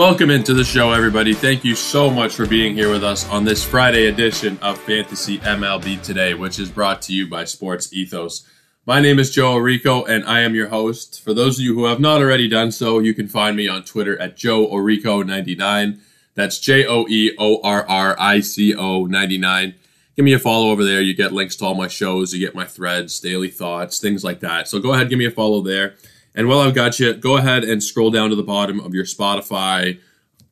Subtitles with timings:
[0.00, 1.34] Welcome into the show, everybody.
[1.34, 5.36] Thank you so much for being here with us on this Friday edition of Fantasy
[5.40, 8.48] MLB Today, which is brought to you by Sports Ethos.
[8.86, 11.22] My name is Joe Orrico, and I am your host.
[11.22, 13.84] For those of you who have not already done so, you can find me on
[13.84, 16.00] Twitter at Joe Orrico99.
[16.34, 19.74] That's J O E O R R I C O 99.
[20.16, 21.02] Give me a follow over there.
[21.02, 24.40] You get links to all my shows, you get my threads, daily thoughts, things like
[24.40, 24.66] that.
[24.66, 25.96] So go ahead, give me a follow there.
[26.34, 29.04] And while I've got you, go ahead and scroll down to the bottom of your
[29.04, 30.00] Spotify,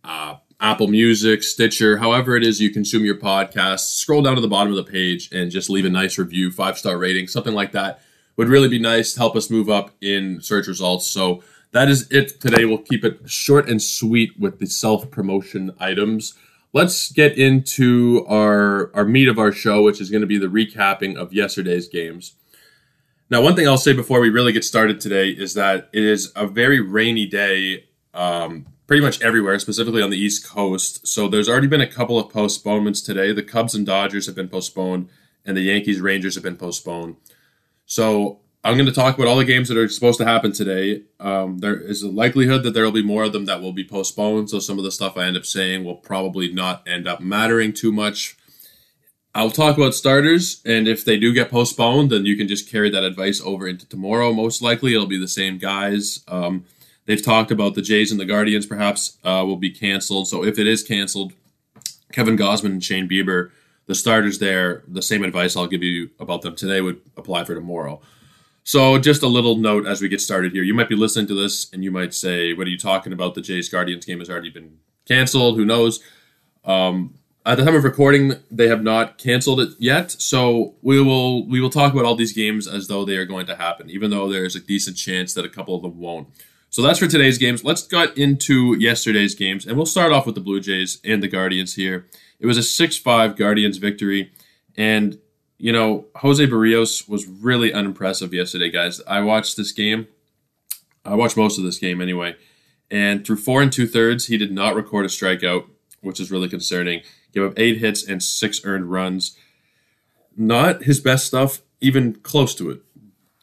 [0.03, 3.95] uh, Apple Music, Stitcher, however it is you consume your podcast.
[3.97, 6.77] Scroll down to the bottom of the page and just leave a nice review, five
[6.77, 8.01] star rating, something like that
[8.39, 11.07] would really be nice to help us move up in search results.
[11.07, 12.65] So that is it today.
[12.65, 16.35] We'll keep it short and sweet with the self promotion items.
[16.73, 20.47] Let's get into our our meat of our show, which is going to be the
[20.47, 22.35] recapping of yesterday's games.
[23.31, 26.33] Now, one thing I'll say before we really get started today is that it is
[26.35, 27.85] a very rainy day,
[28.15, 31.07] um, pretty much everywhere, specifically on the East Coast.
[31.07, 33.35] So there's already been a couple of postponements today.
[33.35, 35.11] The Cubs and Dodgers have been postponed,
[35.45, 37.17] and the Yankees Rangers have been postponed.
[37.85, 41.03] So I'm going to talk about all the games that are supposed to happen today.
[41.21, 43.85] Um, there is a likelihood that there will be more of them that will be
[43.85, 44.49] postponed.
[44.49, 47.75] So some of the stuff I end up saying will probably not end up mattering
[47.75, 48.38] too much
[49.35, 52.91] I'll talk about starters, and if they do get postponed, then you can just carry
[52.91, 54.33] that advice over into tomorrow.
[54.33, 56.25] Most likely, it'll be the same guys.
[56.27, 56.65] Um,
[57.07, 60.29] they've talked about the Jays and the Guardians perhaps uh, will be canceled.
[60.29, 61.35] So if it is canceled,
[62.11, 63.51] Kevin Gausman and Shane Bieber,
[63.87, 67.55] the starters there, the same advice I'll give you about them today would apply for
[67.55, 68.01] tomorrow.
[68.65, 70.63] So just a little note as we get started here.
[70.63, 73.35] You might be listening to this and you might say, "What are you talking about?
[73.35, 75.57] The Jays Guardians game has already been canceled.
[75.57, 76.01] Who knows?"
[76.65, 77.18] Um,
[77.49, 81.63] at the time of recording, they have not canceled it yet, so we will we
[81.63, 84.29] will talk about all these games as though they are going to happen, even though
[84.29, 86.29] there's a decent chance that a couple of them won't.
[86.69, 87.65] So that's for today's games.
[87.65, 91.29] Let's get into yesterday's games, and we'll start off with the Blue Jays and the
[91.29, 92.07] Guardians here.
[92.39, 94.31] It was a 6-5 Guardians victory,
[94.77, 95.19] and
[95.57, 99.01] you know Jose Berrios was really unimpressive yesterday, guys.
[99.07, 100.07] I watched this game.
[101.03, 102.37] I watched most of this game anyway,
[102.91, 105.65] and through four and two thirds, he did not record a strikeout,
[106.03, 107.01] which is really concerning
[107.33, 109.37] gave up eight hits and six earned runs.
[110.37, 112.83] Not his best stuff, even close to it.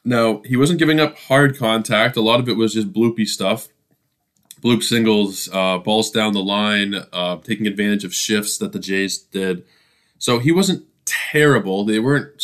[0.04, 2.16] Now, he wasn't giving up hard contact.
[2.16, 3.68] A lot of it was just bloopy stuff.
[4.62, 9.18] Bloop singles, uh, balls down the line, uh, taking advantage of shifts that the Jays
[9.18, 9.64] did.
[10.18, 11.84] So he wasn't terrible.
[11.84, 12.42] They weren't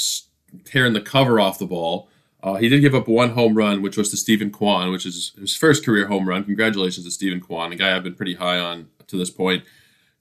[0.65, 2.09] tearing the cover off the ball.
[2.43, 5.33] Uh, he did give up one home run, which was to Steven Kwan, which is
[5.39, 6.45] his first career home run.
[6.45, 9.65] Congratulations to Steven Kwan, a guy I've been pretty high on to this point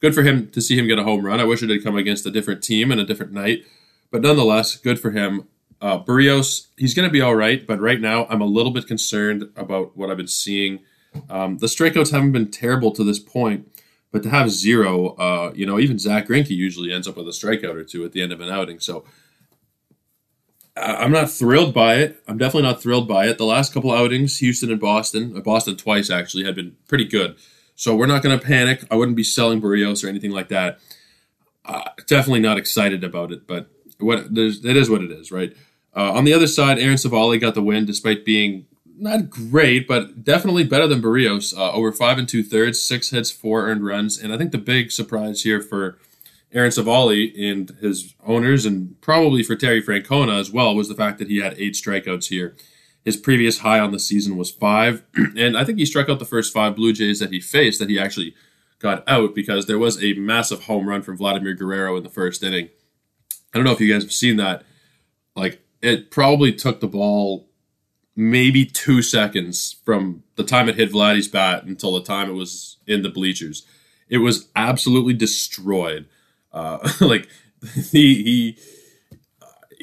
[0.02, 1.40] good for him to see him get a home run.
[1.40, 3.64] I wish it had come against a different team and a different night,
[4.12, 5.48] but nonetheless, good for him.
[5.80, 8.88] Uh, Berrios, he's going to be all right, but right now I'm a little bit
[8.88, 10.80] concerned about what I've been seeing.
[11.30, 13.68] Um, the strikeouts haven't been terrible to this point,
[14.12, 17.32] but to have zero, uh, you know, even Zack Greinke usually ends up with a
[17.32, 18.80] strikeout or two at the end of an outing.
[18.80, 19.06] So
[20.78, 22.22] I'm not thrilled by it.
[22.28, 23.38] I'm definitely not thrilled by it.
[23.38, 27.36] The last couple outings, Houston and Boston, uh, Boston twice actually, had been pretty good.
[27.82, 28.84] So we're not going to panic.
[28.92, 30.80] I wouldn't be selling Berrios or anything like that.
[31.66, 34.38] Uh, definitely not excited about it, but what it
[34.78, 35.52] is what it is, right?
[35.96, 40.24] Uh, on the other side, Aaron Civale got the win despite being not great, but
[40.24, 41.58] definitely better than Berrios.
[41.58, 44.60] Uh, over five and two thirds, six hits, four earned runs, and I think the
[44.60, 45.98] big surprise here for
[46.54, 51.18] Aaron Civale and his owners, and probably for Terry Francona as well, was the fact
[51.18, 52.56] that he had eight strikeouts here.
[53.04, 55.04] His previous high on the season was five,
[55.38, 57.90] and I think he struck out the first five Blue Jays that he faced that
[57.90, 58.36] he actually
[58.80, 62.44] got out because there was a massive home run from Vladimir Guerrero in the first
[62.44, 62.70] inning.
[63.54, 64.64] I don't know if you guys have seen that.
[65.36, 67.48] Like, it probably took the ball
[68.16, 72.78] maybe two seconds from the time it hit Vladdy's bat until the time it was
[72.86, 73.66] in the bleachers.
[74.10, 76.08] It was absolutely destroyed.
[76.52, 77.28] Uh, like,
[77.92, 78.58] he, he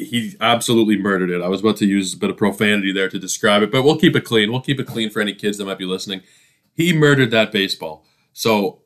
[0.05, 1.43] he absolutely murdered it.
[1.43, 3.99] I was about to use a bit of profanity there to describe it, but we'll
[3.99, 4.51] keep it clean.
[4.51, 6.23] We'll keep it clean for any kids that might be listening.
[6.75, 8.05] He murdered that baseball.
[8.33, 8.83] So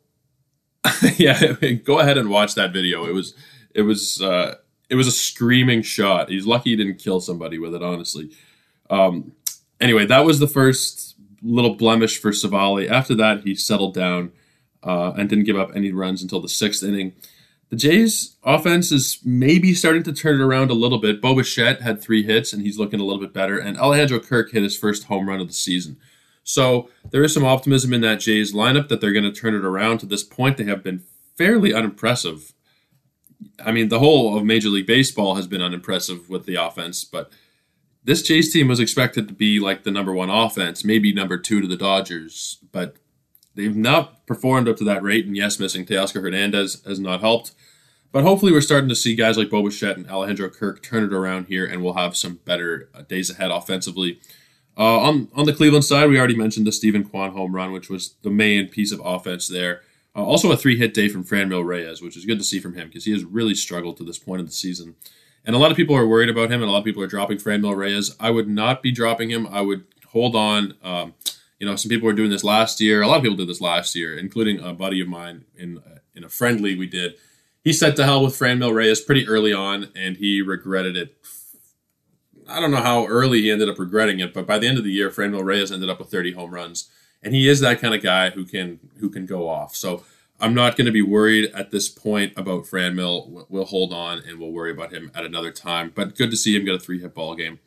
[1.17, 1.53] yeah,
[1.85, 3.05] go ahead and watch that video.
[3.05, 3.35] It was
[3.75, 4.57] it was uh,
[4.89, 6.29] it was a screaming shot.
[6.29, 7.83] He's lucky he didn't kill somebody with it.
[7.83, 8.31] Honestly.
[8.91, 9.33] Um,
[9.81, 12.89] anyway, that was the first little blemish for Civale.
[12.91, 14.33] After that, he settled down
[14.83, 17.13] uh, and didn't give up any runs until the sixth inning.
[17.73, 21.23] The Jays' offense is maybe starting to turn it around a little bit.
[21.23, 23.59] Bo Bichette had three hits, and he's looking a little bit better.
[23.59, 25.97] And Alejandro Kirk hit his first home run of the season.
[26.45, 29.65] So there is some optimism in that Jays lineup that they're going to turn it
[29.65, 30.01] around.
[30.01, 31.03] To this point, they have been
[31.39, 32.53] fairly unimpressive.
[33.59, 37.33] I mean, the whole of Major League Baseball has been unimpressive with the offense, but
[38.05, 41.63] this Jays team was expected to be like the number one offense, maybe number two
[41.63, 42.59] to the Dodgers.
[42.71, 42.97] But
[43.55, 45.27] they've not performed up to that rate.
[45.27, 47.53] And yes, missing Teoscar Hernandez has not helped.
[48.13, 51.15] But hopefully, we're starting to see guys like Bo Bichette and Alejandro Kirk turn it
[51.15, 54.21] around here, and we'll have some better uh, days ahead offensively.
[54.77, 57.89] Uh, on on the Cleveland side, we already mentioned the Steven Kwan home run, which
[57.89, 59.81] was the main piece of offense there.
[60.15, 62.75] Uh, also, a three hit day from Franmil Reyes, which is good to see from
[62.75, 64.95] him because he has really struggled to this point of the season.
[65.45, 67.09] And a lot of people are worried about him, and a lot of people are
[67.09, 68.15] dropping Franmil Reyes.
[68.21, 69.47] I would not be dropping him.
[69.47, 70.75] I would hold on.
[70.83, 71.15] Um,
[71.63, 73.03] you know, some people were doing this last year.
[73.03, 75.99] A lot of people did this last year, including a buddy of mine in uh,
[76.15, 77.15] in a friendly we did
[77.63, 81.17] he said to hell with Franmil Reyes pretty early on, and he regretted it.
[82.49, 84.85] I don't know how early he ended up regretting it, but by the end of
[84.85, 86.91] the year, Franmil Reyes ended up with 30 home runs,
[87.23, 89.77] and he is that kind of guy who can who can go off.
[89.77, 90.03] So
[90.41, 93.47] I'm not going to be worried at this point about Fran Franmil.
[93.49, 95.93] We'll hold on and we'll worry about him at another time.
[95.95, 97.61] But good to see him get a three hit ball game.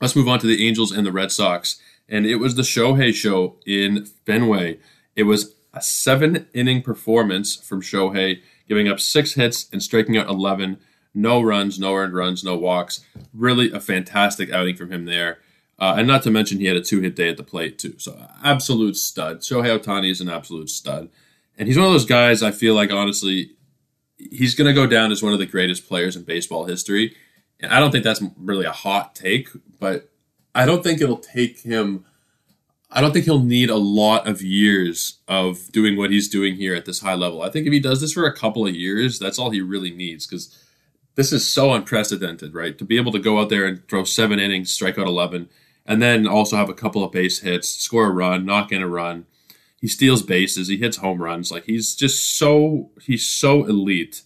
[0.00, 3.14] Let's move on to the Angels and the Red Sox, and it was the Shohei
[3.14, 4.78] show in Fenway.
[5.16, 10.28] It was a seven inning performance from Shohei giving up six hits and striking out
[10.28, 10.78] 11.
[11.14, 13.04] No runs, no earned runs, no walks.
[13.34, 15.38] Really a fantastic outing from him there.
[15.78, 17.94] Uh, and not to mention, he had a two hit day at the plate, too.
[17.98, 19.40] So, absolute stud.
[19.40, 21.08] Shohei Ohtani is an absolute stud.
[21.58, 23.50] And he's one of those guys I feel like, honestly,
[24.16, 27.16] he's going to go down as one of the greatest players in baseball history.
[27.60, 30.11] And I don't think that's really a hot take, but
[30.54, 32.04] I don't think it'll take him
[32.94, 36.74] I don't think he'll need a lot of years of doing what he's doing here
[36.74, 37.40] at this high level.
[37.40, 39.90] I think if he does this for a couple of years, that's all he really
[39.90, 40.62] needs because
[41.14, 42.76] this is so unprecedented, right?
[42.76, 45.48] To be able to go out there and throw seven innings, strike out 11,
[45.86, 48.88] and then also have a couple of base hits, score a run, knock in a
[48.88, 49.24] run.
[49.80, 51.50] He steals bases, he hits home runs.
[51.50, 54.22] Like he's just so he's so elite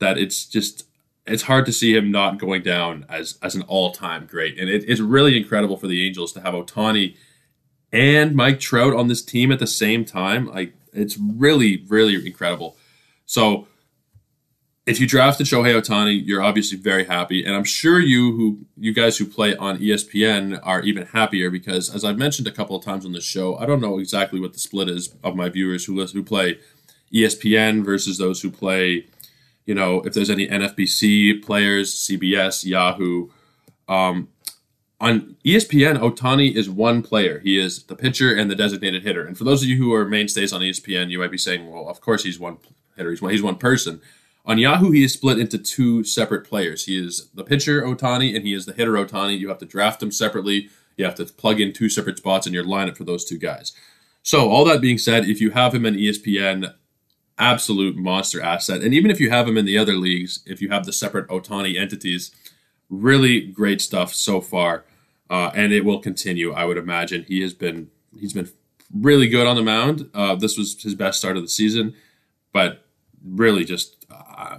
[0.00, 0.87] that it's just
[1.28, 4.58] it's hard to see him not going down as as an all time great.
[4.58, 7.16] And it, it's really incredible for the Angels to have Ohtani
[7.92, 10.46] and Mike Trout on this team at the same time.
[10.46, 12.76] Like it's really, really incredible.
[13.26, 13.66] So
[14.88, 18.94] if you drafted Shohei Ohtani, you're obviously very happy, and I'm sure you who you
[18.94, 22.82] guys who play on ESPN are even happier because, as I've mentioned a couple of
[22.82, 25.84] times on this show, I don't know exactly what the split is of my viewers
[25.84, 26.58] who who play
[27.12, 29.06] ESPN versus those who play,
[29.68, 33.28] you know, if there's any NFBC players, CBS, Yahoo.
[33.86, 34.28] Um,
[34.98, 37.38] on ESPN, Ohtani is one player.
[37.40, 39.26] He is the pitcher and the designated hitter.
[39.26, 41.86] And for those of you who are mainstays on ESPN, you might be saying, well,
[41.86, 42.56] of course he's one
[42.96, 43.10] hitter.
[43.10, 44.00] He's one, he's one person.
[44.46, 46.86] On Yahoo, he is split into two separate players.
[46.86, 49.38] He is the pitcher, Ohtani and he is the hitter, Ohtani.
[49.38, 50.70] You have to draft them separately.
[50.96, 53.74] You have to plug in two separate spots in your lineup for those two guys.
[54.22, 56.74] So, all that being said, if you have him in ESPN,
[57.38, 58.82] absolute monster asset.
[58.82, 61.28] And even if you have him in the other leagues, if you have the separate
[61.28, 62.30] Ohtani entities,
[62.88, 64.84] really great stuff so far
[65.30, 66.52] uh, and it will continue.
[66.52, 68.48] I would imagine he has been he's been
[68.94, 70.10] really good on the mound.
[70.14, 71.94] Uh, this was his best start of the season,
[72.52, 72.84] but
[73.22, 74.58] really just uh,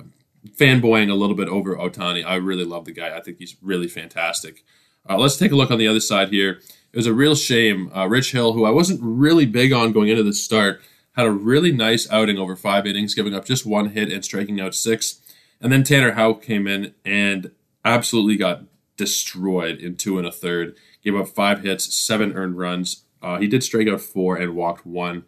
[0.55, 2.23] fanboying a little bit over Ohtani.
[2.23, 3.15] I really love the guy.
[3.15, 4.63] I think he's really fantastic.
[5.09, 6.59] Uh, let's take a look on the other side here.
[6.91, 7.91] It was a real shame.
[7.95, 10.81] Uh, Rich Hill, who I wasn't really big on going into the start,
[11.15, 14.59] had a really nice outing over five innings, giving up just one hit and striking
[14.59, 15.21] out six.
[15.61, 17.51] And then Tanner Houck came in and
[17.83, 18.63] absolutely got
[18.97, 20.75] destroyed in two and a third.
[21.03, 23.03] Gave up five hits, seven earned runs.
[23.21, 25.25] Uh, he did strike out four and walked one.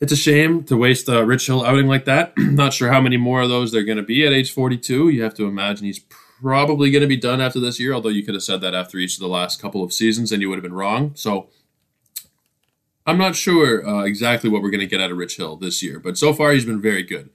[0.00, 2.32] It's a shame to waste a Rich Hill outing like that.
[2.38, 5.08] Not sure how many more of those there are going to be at age 42.
[5.08, 8.24] You have to imagine he's probably going to be done after this year, although you
[8.24, 10.56] could have said that after each of the last couple of seasons and you would
[10.56, 11.12] have been wrong.
[11.14, 11.48] So
[13.08, 15.82] I'm not sure uh, exactly what we're going to get out of Rich Hill this
[15.82, 17.30] year, but so far he's been very good.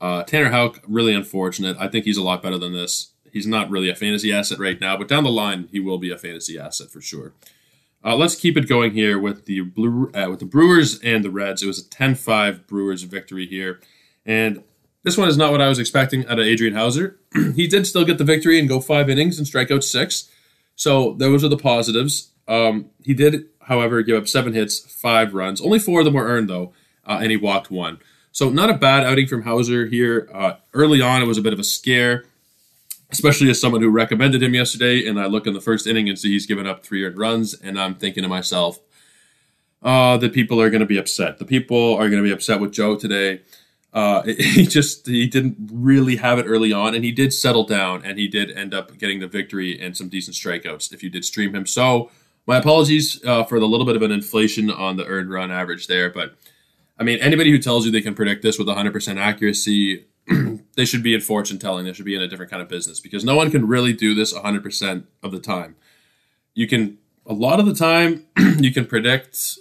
[0.00, 1.76] Uh, Tanner Houck, really unfortunate.
[1.80, 4.80] I think he's a lot better than this he's not really a fantasy asset right
[4.80, 7.34] now, but down the line he will be a fantasy asset for sure.
[8.02, 11.30] Uh, let's keep it going here with the blue uh, with the Brewers and the
[11.30, 11.62] Reds.
[11.62, 13.80] It was a 10-5 Brewers victory here,
[14.24, 14.62] and
[15.02, 17.18] this one is not what I was expecting out of Adrian Houser.
[17.54, 20.30] he did still get the victory and go five innings and strike out six,
[20.74, 22.30] so those are the positives.
[22.48, 25.60] Um, he did, however, give up seven hits, five runs.
[25.60, 26.72] Only four of them were earned though,
[27.06, 27.98] uh, and he walked one.
[28.32, 30.28] So not a bad outing from Houser here.
[30.32, 32.24] Uh, early on, it was a bit of a scare
[33.10, 35.06] especially as someone who recommended him yesterday.
[35.06, 37.54] And I look in the first inning and see he's given up three earned runs,
[37.54, 38.80] and I'm thinking to myself,
[39.82, 41.38] uh, the people are going to be upset.
[41.38, 43.42] The people are going to be upset with Joe today.
[43.92, 48.02] Uh, he just he didn't really have it early on, and he did settle down,
[48.04, 50.92] and he did end up getting the victory and some decent strikeouts.
[50.92, 52.10] If you did stream him, so
[52.46, 55.86] my apologies uh, for the little bit of an inflation on the earned run average
[55.86, 56.36] there, but
[56.98, 60.06] I mean anybody who tells you they can predict this with 100% accuracy
[60.76, 61.84] they should be in fortune telling.
[61.84, 64.14] They should be in a different kind of business because no one can really do
[64.14, 65.76] this 100% of the time.
[66.54, 68.26] You can, a lot of the time,
[68.58, 69.58] you can predict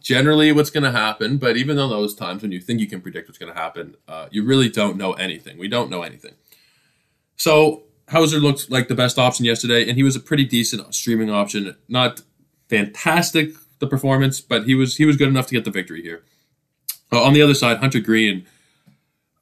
[0.00, 1.36] generally what's going to happen.
[1.36, 3.96] But even though those times when you think you can predict what's going to happen,
[4.08, 5.58] uh, you really don't know anything.
[5.58, 6.34] We don't know anything.
[7.36, 11.30] So Houser looked like the best option yesterday, and he was a pretty decent streaming
[11.30, 11.76] option.
[11.88, 12.22] Not
[12.68, 16.24] fantastic the performance, but he was he was good enough to get the victory here.
[17.12, 18.46] Uh, on the other side, Hunter Greene,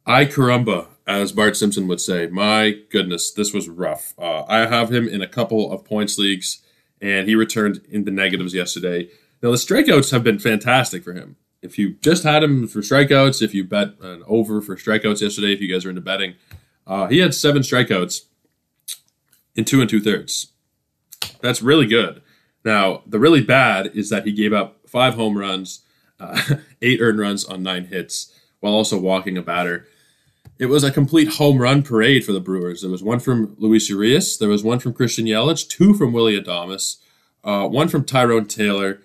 [0.06, 2.26] I caramba, as Bart Simpson would say.
[2.26, 4.12] My goodness, this was rough.
[4.18, 6.62] Uh, I have him in a couple of points leagues,
[7.00, 9.08] and he returned in the negatives yesterday.
[9.42, 11.36] Now, the strikeouts have been fantastic for him.
[11.62, 15.54] If you just had him for strikeouts, if you bet an over for strikeouts yesterday,
[15.54, 16.34] if you guys are into betting,
[16.86, 18.22] uh, he had seven strikeouts
[19.58, 20.52] in two and two thirds.
[21.40, 22.22] That's really good.
[22.64, 25.82] Now, the really bad is that he gave up five home runs,
[26.20, 26.40] uh,
[26.82, 29.88] eight earned runs on nine hits, while also walking a batter.
[30.60, 32.82] It was a complete home run parade for the Brewers.
[32.82, 36.40] There was one from Luis Urias, there was one from Christian Yelich, two from Willy
[36.40, 36.98] Adames,
[37.42, 39.00] uh, one from Tyrone Taylor,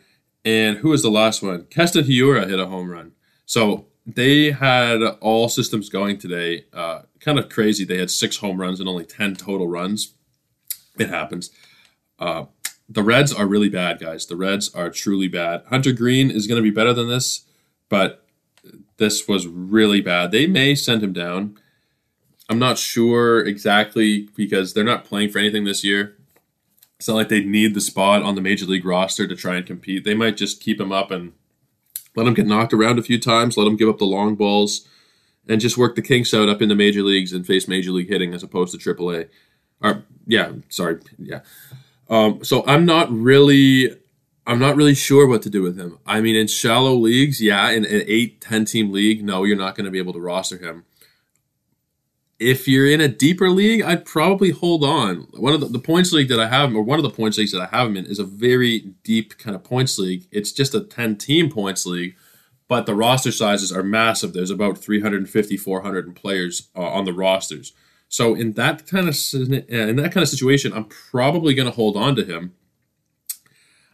[0.46, 1.66] and who was the last one?
[1.66, 3.14] Keston Hiura hit a home run.
[3.48, 6.66] So they had all systems going today.
[6.72, 7.86] Uh, kind of crazy.
[7.86, 10.14] They had six home runs and only 10 total runs.
[10.98, 11.50] It happens.
[12.20, 12.46] Uh,
[12.88, 14.26] the Reds are really bad, guys.
[14.26, 15.64] The Reds are truly bad.
[15.70, 17.46] Hunter Greene is going to be better than this,
[17.90, 18.26] but
[18.98, 20.32] this was really bad.
[20.32, 21.58] They may send him down.
[22.50, 26.18] I'm not sure exactly because they're not playing for anything this year.
[27.00, 29.66] It's not like they need the spot on the major league roster to try and
[29.66, 30.04] compete.
[30.04, 31.34] They might just keep him up and
[32.16, 34.88] let him get knocked around a few times, let him give up the long balls,
[35.48, 38.10] and just work the kinks out up in the major leagues and face major league
[38.10, 39.28] hitting as opposed to AAA.
[39.82, 41.42] Or yeah, sorry, yeah.
[42.10, 43.96] Um, so I'm not really,
[44.46, 45.98] I'm not really sure what to do with him.
[46.06, 49.76] I mean, in shallow leagues, yeah, in an eight, 10 team league, no, you're not
[49.76, 50.86] going to be able to roster him
[52.44, 55.28] if you're in a deeper league, I'd probably hold on.
[55.32, 57.52] One of the, the, points league that I have, or one of the points leagues
[57.52, 60.26] that I have him in, is a very deep kind of points league.
[60.32, 62.16] It's just a 10 team points league,
[62.68, 64.34] but the roster sizes are massive.
[64.34, 67.74] There's about 350, 400 players uh, on the rosters.
[68.14, 71.98] So in that kind of in that kind of situation, I'm probably going to hold
[71.98, 72.54] on to him.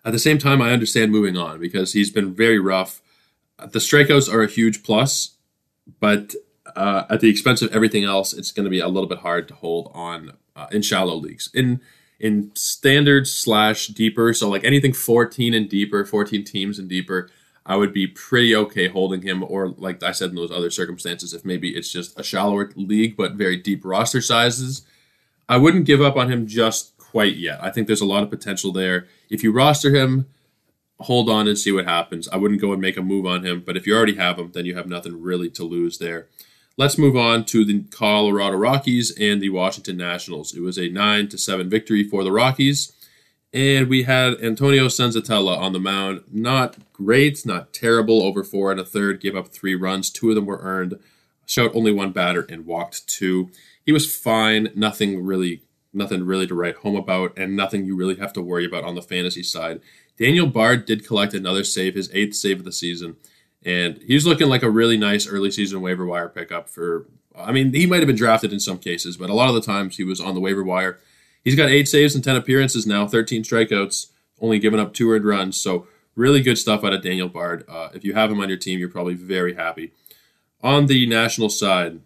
[0.04, 3.02] At the same time, I understand moving on because he's been very rough.
[3.58, 5.38] The strikeouts are a huge plus,
[6.02, 6.36] but
[6.76, 9.48] uh, at the expense of everything else, it's going to be a little bit hard
[9.48, 11.50] to hold on uh, in shallow leagues.
[11.54, 11.80] In
[12.20, 17.30] in standard slash deeper, so like anything 14 and deeper, 14 teams and deeper,
[17.66, 19.44] I would be pretty okay holding him.
[19.44, 23.16] Or like I said in those other circumstances, if maybe it's just a shallower league
[23.16, 24.84] but very deep roster sizes,
[25.48, 27.60] I wouldn't give up on him just quite yet.
[27.62, 29.08] I think there's a lot of potential there.
[29.30, 30.28] If you roster him,
[31.00, 32.28] hold on and see what happens.
[32.28, 34.52] I wouldn't go and make a move on him, but if you already have him,
[34.54, 36.28] then you have nothing really to lose there.
[36.78, 40.56] Let's move on to the Colorado Rockies and the Washington Nationals.
[40.56, 42.94] It was a 9 to 7 victory for the Rockies.
[43.54, 46.22] And we had Antonio Senzatela on the mound.
[46.32, 48.22] Not great, not terrible.
[48.22, 50.12] Over four and a third, gave up three runs.
[50.12, 51.00] Two of them were earned.
[51.46, 53.50] Showed only one batter and walked two.
[53.84, 54.70] He was fine.
[54.76, 58.66] Nothing really, nothing really to write home about, and nothing you really have to worry
[58.66, 59.82] about on the fantasy side.
[60.18, 63.16] Daniel Bard did collect another save, his eighth save of the season
[63.64, 67.08] and he's looking like a really nice early season waiver wire pickup for.
[67.38, 69.62] I mean, he might have been drafted in some cases, but a lot of the
[69.62, 71.00] times he was on the waiver wire.
[71.44, 74.08] He's got eight saves and ten appearances now, thirteen strikeouts,
[74.42, 75.58] only given up two earned runs.
[75.58, 75.88] So
[76.20, 77.64] really good stuff out of Daniel Bard.
[77.68, 79.94] Uh, if you have him on your team, you're probably very happy.
[80.62, 82.02] On the national side,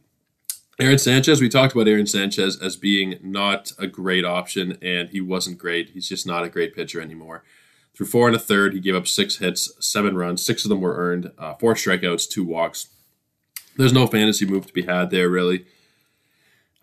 [0.80, 5.20] Aaron Sanchez, we talked about Aaron Sanchez as being not a great option, and he
[5.20, 5.90] wasn't great.
[5.90, 7.44] He's just not a great pitcher anymore.
[7.96, 10.46] Through four and a third, he gave up six hits, seven runs.
[10.46, 12.88] Six of them were earned, uh, four strikeouts, two walks.
[13.78, 15.66] There's no fantasy move to be had there, really.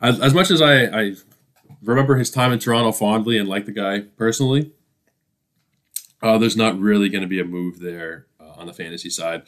[0.00, 1.14] As, as much as I, I
[1.82, 4.72] remember his time in Toronto fondly and like the guy personally,
[6.22, 9.42] uh, there's not really going to be a move there uh, on the fantasy side.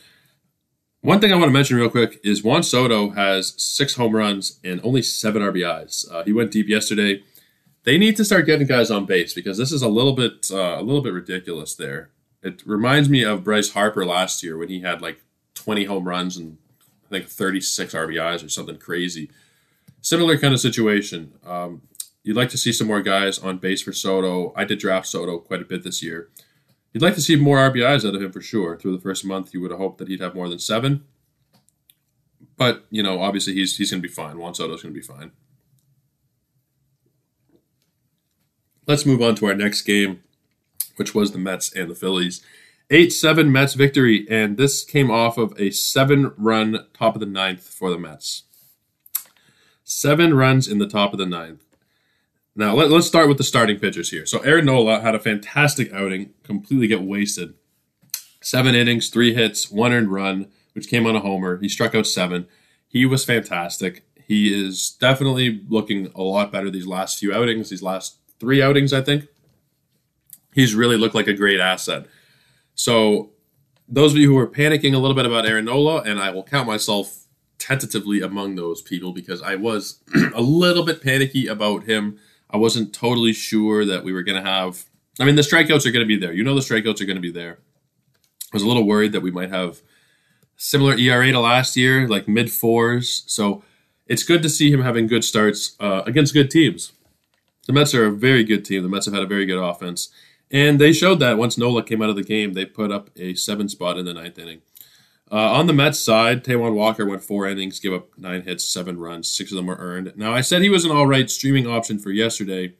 [1.00, 4.60] One thing I want to mention real quick is Juan Soto has six home runs
[4.62, 6.10] and only seven RBIs.
[6.12, 7.22] Uh, he went deep yesterday
[7.84, 10.76] they need to start getting guys on base because this is a little bit uh,
[10.78, 12.10] a little bit ridiculous there.
[12.42, 15.22] It reminds me of Bryce Harper last year when he had like
[15.54, 16.58] 20 home runs and
[17.06, 19.30] I think 36 RBIs or something crazy.
[20.00, 21.34] Similar kind of situation.
[21.44, 21.82] Um,
[22.24, 24.52] you'd like to see some more guys on base for Soto.
[24.56, 26.28] I did draft Soto quite a bit this year.
[26.92, 28.76] You'd like to see more RBIs out of him for sure.
[28.76, 31.04] Through the first month, you would have hoped that he'd have more than seven.
[32.56, 34.38] But you know, obviously, he's he's going to be fine.
[34.38, 35.32] Juan Soto's going to be fine.
[38.86, 40.22] Let's move on to our next game,
[40.96, 42.44] which was the Mets and the Phillies.
[42.90, 47.26] 8 7 Mets victory, and this came off of a seven run top of the
[47.26, 48.42] ninth for the Mets.
[49.82, 51.64] Seven runs in the top of the ninth.
[52.54, 54.26] Now, let, us start with the starting pitchers here.
[54.26, 57.54] So, Aaron Nola had a fantastic outing, completely get wasted.
[58.42, 61.58] Seven innings, three hits, one earned run, which came on a homer.
[61.58, 62.46] He struck out seven.
[62.88, 64.04] He was fantastic.
[64.26, 68.92] He is definitely looking a lot better these last few outings, these last three outings,
[68.92, 69.28] I think.
[70.52, 72.06] He's really looked like a great asset.
[72.74, 73.30] So,
[73.88, 76.44] those of you who are panicking a little bit about Aaron Nola, and I will
[76.44, 77.26] count myself
[77.58, 80.00] tentatively among those people because I was
[80.34, 82.18] a little bit panicky about him.
[82.52, 84.84] I wasn't totally sure that we were going to have.
[85.18, 86.32] I mean, the strikeouts are going to be there.
[86.32, 87.58] You know, the strikeouts are going to be there.
[88.52, 89.80] I was a little worried that we might have
[90.56, 93.24] similar ERA to last year, like mid fours.
[93.26, 93.64] So
[94.06, 96.92] it's good to see him having good starts uh, against good teams.
[97.66, 98.82] The Mets are a very good team.
[98.82, 100.10] The Mets have had a very good offense.
[100.50, 103.34] And they showed that once Nola came out of the game, they put up a
[103.34, 104.60] seven spot in the ninth inning.
[105.32, 108.98] Uh, on the Mets side, Taijuan Walker went four innings, gave up nine hits, seven
[108.98, 110.12] runs, six of them were earned.
[110.14, 112.74] Now, I said he was an all right streaming option for yesterday,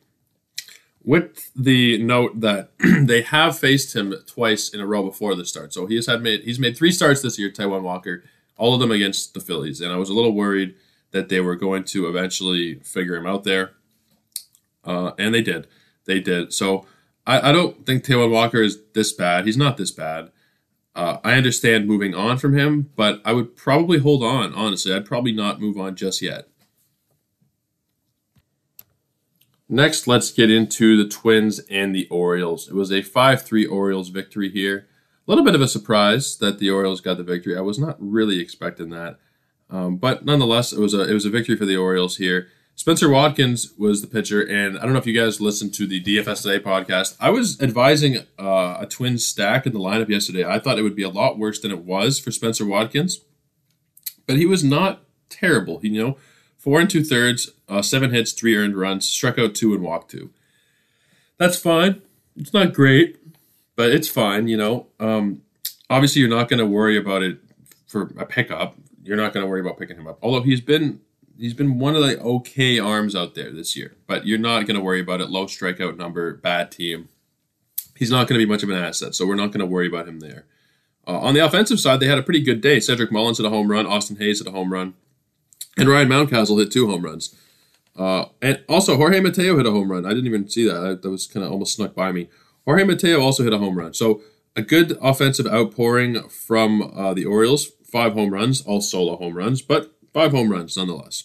[1.02, 2.73] with the note that
[3.06, 5.73] they have faced him twice in a row before the start.
[5.73, 8.23] So he has had made he's made three starts this year, Taijuan Walker,
[8.59, 10.75] all of them against the Phillies, and I was a little worried
[11.12, 13.73] that they were going to eventually figure him out there,
[14.85, 15.68] uh, and they did.
[16.04, 16.52] They did.
[16.52, 16.85] So
[17.26, 19.47] I, I don't think Taijuan Walker is this bad.
[19.47, 20.30] He's not this bad.
[20.94, 24.52] Uh, I understand moving on from him, but I would probably hold on.
[24.54, 26.49] Honestly, I'd probably not move on just yet.
[29.68, 32.68] Next, let's get into the Twins and the Orioles.
[32.68, 34.87] It was a 5 3 Orioles victory here.
[35.26, 37.56] A little bit of a surprise that the Orioles got the victory.
[37.56, 39.18] I was not really expecting that.
[39.70, 42.49] Um, but nonetheless, it was a it was a victory for the Orioles here.
[42.82, 46.02] Spencer Watkins was the pitcher, and I don't know if you guys listened to the
[46.02, 47.16] DFS Today podcast.
[47.20, 50.44] I was advising uh, a twin stack in the lineup yesterday.
[50.44, 53.20] I thought it would be a lot worse than it was for Spencer Watkins,
[54.26, 55.78] but he was not terrible.
[55.85, 56.16] You know,
[56.59, 60.11] Four and two thirds, uh, seven hits, three earned runs, struck out two and walked
[60.11, 60.30] two.
[61.38, 62.02] That's fine.
[62.35, 63.16] It's not great,
[63.76, 64.48] but it's fine.
[64.48, 65.42] You know, um,
[65.88, 67.38] obviously you're not going to worry about it
[67.87, 68.74] for a pickup.
[69.04, 70.18] You're not going to worry about picking him up.
[70.20, 71.00] Although he's been
[71.42, 74.76] he's been one of the okay arms out there this year, but you're not going
[74.76, 75.28] to worry about it.
[75.28, 77.09] Low strikeout number, bad team.
[77.96, 79.88] He's not going to be much of an asset, so we're not going to worry
[79.88, 80.46] about him there.
[81.07, 82.78] Uh, on the offensive side, they had a pretty good day.
[82.78, 83.87] Cedric Mullins hit a home run.
[83.87, 84.94] Austin Hays hit a home run.
[85.76, 87.35] And Ryan Mountcastle hit two home runs.
[87.96, 90.07] Uh, and also, Jorge Mateo hit a home run.
[90.07, 91.02] I didn't even see that.
[91.02, 92.28] That was kind of almost snuck by me.
[92.64, 93.94] Jorge Mateo also hit a home run.
[93.94, 94.22] So,
[94.55, 97.72] a good offensive outpouring from uh, the Orioles.
[97.85, 101.24] Five home runs, all solo home runs, but five home runs nonetheless.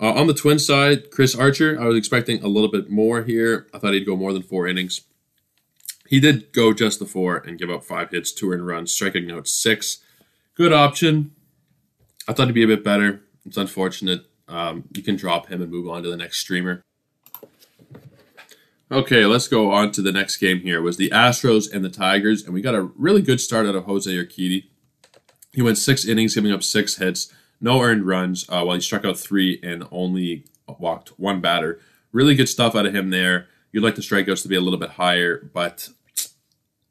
[0.00, 3.66] Uh, on the twin side, Chris Archer, I was expecting a little bit more here.
[3.74, 5.00] I thought he'd go more than four innings.
[6.06, 9.30] He did go just the four and give up five hits, two earned runs, striking
[9.30, 9.98] out six.
[10.54, 11.32] Good option.
[12.28, 13.22] I thought he'd be a bit better.
[13.44, 14.22] It's unfortunate.
[14.46, 16.82] Um, you can drop him and move on to the next streamer.
[18.90, 20.78] Okay, let's go on to the next game here.
[20.78, 23.74] It was the Astros and the Tigers, and we got a really good start out
[23.74, 24.64] of Jose Urquidy.
[25.52, 29.04] He went six innings, giving up six hits, no earned runs, uh, while he struck
[29.04, 31.80] out three and only walked one batter.
[32.12, 33.48] Really good stuff out of him there.
[33.72, 35.90] You'd like the strikeouts to be a little bit higher, but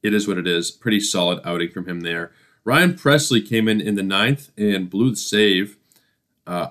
[0.04, 0.72] it is what it is.
[0.72, 2.32] Pretty solid outing from him there.
[2.64, 5.78] Ryan Pressly came in in the ninth and blew the save.
[6.46, 6.70] Uh,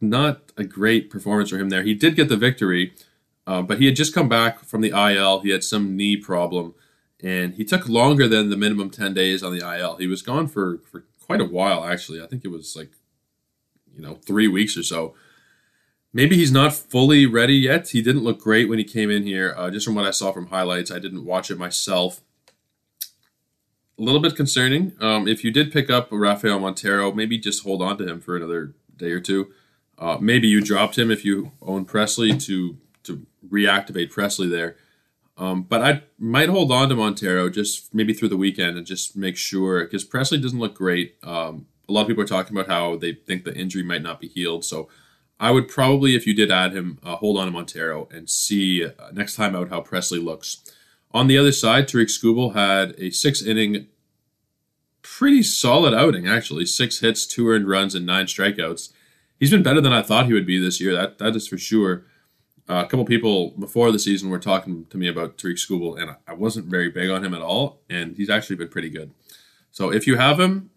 [0.00, 1.82] not a great performance for him there.
[1.82, 2.94] He did get the victory,
[3.46, 5.40] uh, but he had just come back from the IL.
[5.40, 6.74] He had some knee problem,
[7.22, 9.96] and he took longer than the minimum 10 days on the IL.
[9.96, 12.22] He was gone for, for quite a while, actually.
[12.22, 12.92] I think it was like,
[13.94, 15.14] you know, three weeks or so.
[16.12, 17.88] Maybe he's not fully ready yet.
[17.90, 19.54] He didn't look great when he came in here.
[19.56, 22.22] Uh, just from what I saw from highlights, I didn't watch it myself
[23.98, 24.92] a little bit concerning.
[25.00, 28.36] Um, if you did pick up Rafael Montero, maybe just hold on to him for
[28.36, 29.52] another day or two.
[29.98, 34.76] Uh, maybe you dropped him if you own Pressly to to reactivate Pressly there.
[35.38, 39.16] Um, but I might hold on to Montero just maybe through the weekend and just
[39.16, 41.16] make sure because Pressly doesn't look great.
[41.22, 44.20] Um, a lot of people are talking about how they think the injury might not
[44.20, 44.64] be healed.
[44.64, 44.88] So
[45.38, 48.84] I would probably, if you did add him, uh, hold on to Montero and see
[48.84, 50.64] uh, next time out how Pressly looks.
[51.12, 53.86] On the other side, Tarik Skubal had a six inning,
[55.02, 56.66] pretty solid outing, actually.
[56.66, 58.92] Six hits, two earned runs, and nine strikeouts.
[59.38, 60.94] He's been better than I thought he would be this year.
[60.94, 62.04] That That is for sure.
[62.68, 66.16] Uh, a couple people before the season were talking to me about Tarik Skubal, and
[66.26, 69.12] I wasn't very big on him at all, and he's actually been pretty good.
[69.70, 70.70] So if you have him,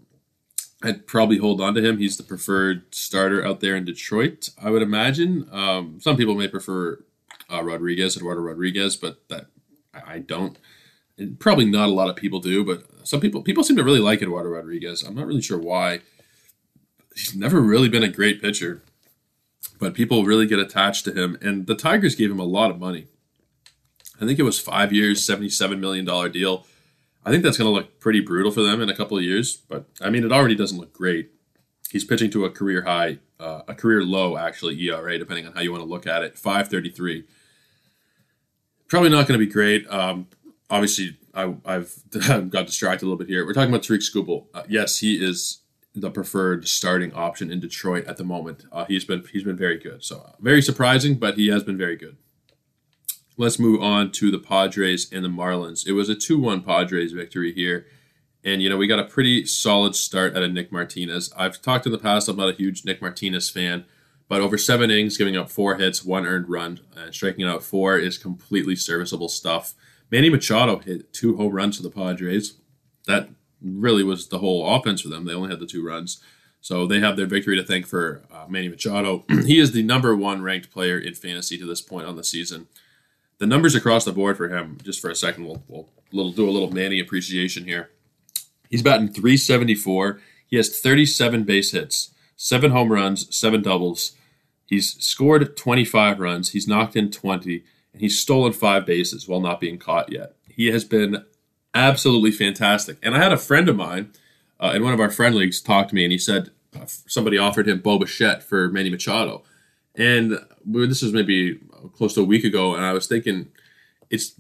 [0.84, 1.98] I'd probably hold on to him.
[1.98, 5.50] He's the preferred starter out there in Detroit, I would imagine.
[5.52, 7.04] Um, some people may prefer
[7.52, 9.48] uh, Rodriguez, Eduardo Rodriguez, but that
[9.94, 10.58] I don't.
[11.18, 14.00] And probably not a lot of people do, but some people people seem to really
[14.00, 15.04] like Eduardo Rodriguez.
[15.04, 16.02] I'm not really sure why.
[17.16, 18.84] He's never really been a great pitcher,
[19.80, 21.38] but people really get attached to him.
[21.42, 23.08] And the Tigers gave him a lot of money.
[24.22, 26.66] I think it was five years, seventy-seven million dollar deal.
[27.26, 29.56] I think that's going to look pretty brutal for them in a couple of years.
[29.56, 31.32] But I mean, it already doesn't look great.
[31.90, 35.62] He's pitching to a career high, uh, a career low actually ERA, depending on how
[35.62, 36.38] you want to look at it.
[36.38, 37.26] Five thirty three.
[38.88, 39.90] Probably not going to be great.
[39.90, 40.28] Um,
[40.70, 41.92] obviously, I, have
[42.50, 43.46] got distracted a little bit here.
[43.46, 44.48] We're talking about Tarik Skubal.
[44.54, 45.59] Uh, yes, he is
[45.96, 48.66] the preferred starting option in Detroit at the moment.
[48.72, 50.04] Uh, he's been he's been very good.
[50.04, 52.18] So very surprising, but he has been very good.
[53.38, 55.88] Let's move on to the Padres and the Marlins.
[55.88, 57.86] It was a 2 1 Padres victory here.
[58.44, 61.32] And, you know, we got a pretty solid start out of Nick Martinez.
[61.38, 63.86] I've talked in the past, I'm not a huge Nick Martinez fan,
[64.28, 67.98] but over seven innings, giving up four hits, one earned run, and striking out four
[67.98, 69.74] is completely serviceable stuff.
[70.12, 72.56] Manny Machado hit two home runs for the Padres.
[73.08, 73.30] That
[73.62, 75.26] really was the whole offense for them.
[75.26, 76.22] They only had the two runs.
[76.62, 79.24] So they have their victory to thank for uh, Manny Machado.
[79.46, 82.68] he is the number one ranked player in fantasy to this point on the season
[83.40, 86.48] the numbers across the board for him, just for a second, we'll, we'll little, do
[86.48, 87.90] a little Manny appreciation here.
[88.70, 90.22] He's batting 374.
[90.46, 94.12] He has 37 base hits, seven home runs, seven doubles.
[94.66, 96.52] He's scored 25 runs.
[96.52, 100.36] He's knocked in 20, and he's stolen five bases while not being caught yet.
[100.48, 101.26] He has been
[101.74, 102.98] absolutely fantastic.
[103.04, 104.12] And I had a friend of mine
[104.60, 107.38] uh, in one of our friend leagues talk to me, and he said uh, somebody
[107.38, 109.44] offered him Bo Bichette for Manny Machado.
[109.96, 111.60] And this was maybe
[111.96, 113.50] close to a week ago, and I was thinking
[114.10, 114.34] it's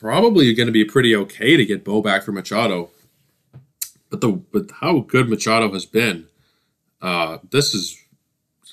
[0.00, 2.90] probably going to be pretty okay to get Bo back for Machado.
[4.10, 6.26] But the but how good Machado has been,
[7.02, 8.00] uh, this is,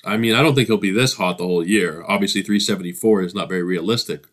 [0.04, 2.04] I mean, I don't think he'll be this hot the whole year.
[2.06, 4.26] Obviously, 374 is not very realistic,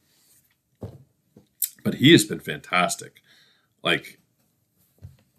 [1.84, 3.21] but he has been fantastic.
[3.84, 4.20] Like,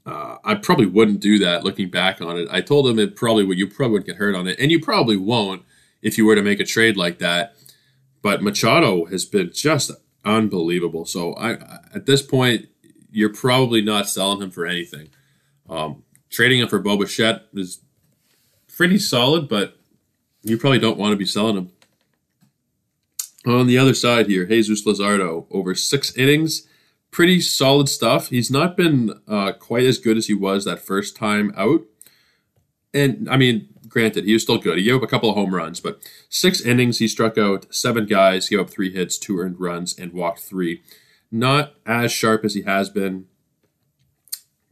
[0.04, 2.48] uh, I probably wouldn't do that looking back on it.
[2.50, 3.58] I told him it probably would.
[3.58, 5.62] You probably would get hurt on it, and you probably won't
[6.00, 7.54] if you were to make a trade like that.
[8.20, 9.90] But Machado has been just
[10.24, 11.04] unbelievable.
[11.04, 11.52] So I,
[11.94, 12.68] at this point,
[13.10, 15.10] you're probably not selling him for anything.
[15.68, 17.80] Um, trading him for Bo Bichette is
[18.76, 19.76] pretty solid, but
[20.42, 21.70] you probably don't want to be selling him.
[23.46, 26.66] On the other side here, Jesus Luzardo over six innings,
[27.12, 28.30] pretty solid stuff.
[28.30, 31.82] He's not been uh, quite as good as he was that first time out,
[32.92, 34.78] and I mean granted, he was still good.
[34.78, 38.06] He gave up a couple of home runs, but six innings, he struck out seven
[38.06, 40.82] guys, gave up three hits, two earned runs, and walked three.
[41.30, 43.26] Not as sharp as he has been,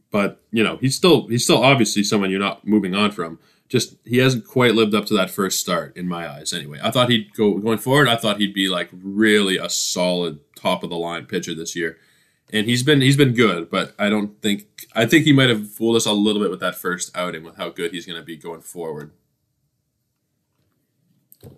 [0.09, 3.39] but you know he's still he's still obviously someone you're not moving on from.
[3.69, 6.51] Just he hasn't quite lived up to that first start in my eyes.
[6.51, 8.09] Anyway, I thought he'd go going forward.
[8.09, 11.97] I thought he'd be like really a solid top of the line pitcher this year
[12.51, 15.69] and he's been he's been good, but I don't think I think he might have
[15.69, 18.25] fooled us a little bit with that first outing with how good he's going to
[18.25, 19.11] be going forward.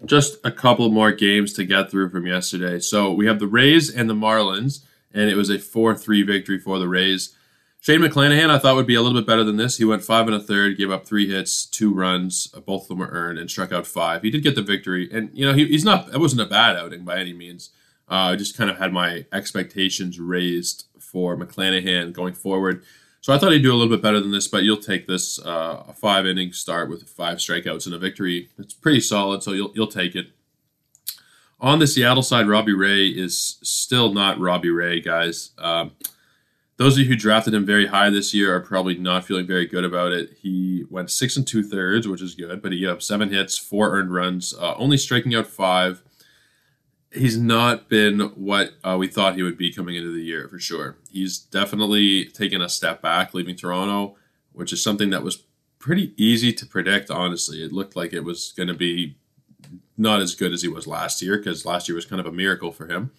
[0.05, 2.79] Just a couple more games to get through from yesterday.
[2.79, 6.79] So we have the Rays and the Marlins, and it was a four-three victory for
[6.79, 7.35] the Rays.
[7.81, 9.77] Shane McClanahan, I thought would be a little bit better than this.
[9.77, 12.87] He went five and a third, gave up three hits, two runs, uh, both of
[12.87, 14.21] them were earned, and struck out five.
[14.21, 16.13] He did get the victory, and you know he, he's not.
[16.13, 17.71] It wasn't a bad outing by any means.
[18.09, 22.83] Uh, I just kind of had my expectations raised for McClanahan going forward.
[23.21, 25.39] So I thought he'd do a little bit better than this, but you'll take this
[25.45, 28.49] uh, a five inning start with five strikeouts and a victory.
[28.57, 30.27] It's pretty solid, so you'll you'll take it.
[31.61, 35.51] On the Seattle side, Robbie Ray is still not Robbie Ray, guys.
[35.57, 35.93] Um,
[36.75, 39.67] those of you who drafted him very high this year are probably not feeling very
[39.67, 40.31] good about it.
[40.41, 43.57] He went six and two thirds, which is good, but he gave up seven hits,
[43.57, 46.03] four earned runs, uh, only striking out five
[47.13, 50.59] he's not been what uh, we thought he would be coming into the year for
[50.59, 50.97] sure.
[51.11, 54.15] He's definitely taken a step back leaving Toronto,
[54.51, 55.43] which is something that was
[55.79, 57.09] pretty easy to predict.
[57.09, 59.17] Honestly, it looked like it was going to be
[59.97, 62.31] not as good as he was last year because last year was kind of a
[62.31, 63.11] miracle for him.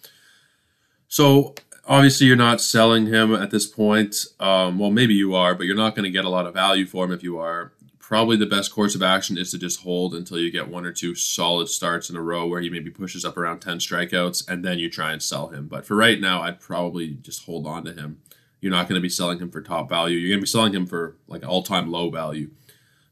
[1.07, 1.55] So
[1.87, 4.25] obviously, you're not selling him at this point.
[4.39, 6.85] Um, well, maybe you are, but you're not going to get a lot of value
[6.85, 7.71] for him if you are
[8.07, 10.91] probably the best course of action is to just hold until you get one or
[10.91, 14.63] two solid starts in a row where he maybe pushes up around 10 strikeouts and
[14.63, 15.67] then you try and sell him.
[15.67, 18.21] But for right now, I'd probably just hold on to him.
[18.61, 20.19] You're not going to be selling him for top value.
[20.19, 22.51] You're going to be selling him for like all time low value.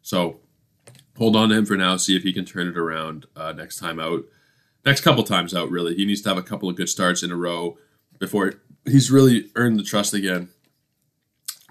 [0.04, 0.42] So
[1.18, 3.80] hold on to him for now, see if he can turn it around uh, next
[3.80, 4.26] time out.
[4.86, 5.96] Next couple times out, really.
[5.96, 7.80] He needs to have a couple of good starts in a row
[8.20, 8.54] before
[8.86, 10.50] he's really earned the trust again.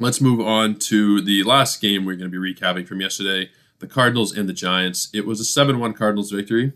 [0.00, 3.86] Let's move on to the last game we're going to be recapping from yesterday the
[3.86, 5.10] Cardinals and the Giants.
[5.12, 6.72] It was a 7 1 Cardinals victory.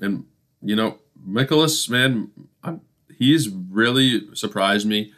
[0.00, 0.26] And,
[0.60, 2.30] you know, Mikolas, man,
[2.62, 2.82] I'm,
[3.18, 5.12] he's really surprised me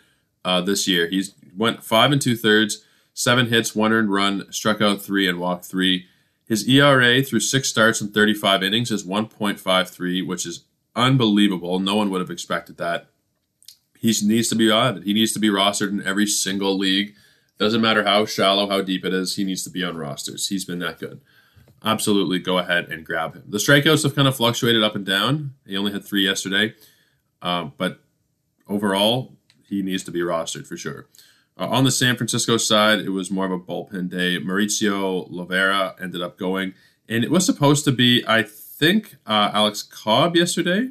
[0.45, 1.09] uh, this year.
[1.09, 5.39] He's went five and two thirds, seven hits, one earned run, struck out three, and
[5.39, 6.07] walked three.
[6.47, 11.79] His ERA through six starts and 35 innings is 1.53, which is unbelievable.
[11.79, 13.09] No one would have expected that
[13.99, 15.03] he needs to be on.
[15.03, 17.15] He needs to be rostered in every single league.
[17.59, 19.37] Doesn't matter how shallow, how deep it is.
[19.37, 20.49] He needs to be on rosters.
[20.49, 21.21] He's been that good.
[21.85, 23.45] Absolutely, go ahead and grab him.
[23.47, 25.55] The strikeouts have kind of fluctuated up and down.
[25.67, 26.75] He only had three yesterday,
[27.43, 28.01] uh, but
[28.67, 29.37] overall,
[29.69, 31.07] he needs to be rostered for sure.
[31.59, 34.39] Uh, on the San Francisco side, it was more of a bullpen day.
[34.39, 36.75] Mauricio Llovera ended up going,
[37.09, 40.91] and it was supposed to be, I think, uh, Alex Cobb yesterday,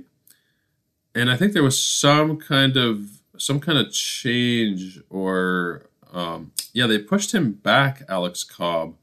[1.16, 6.88] and I think there was some kind of some kind of change, or um, yeah,
[6.88, 8.96] they pushed him back, Alex Cobb.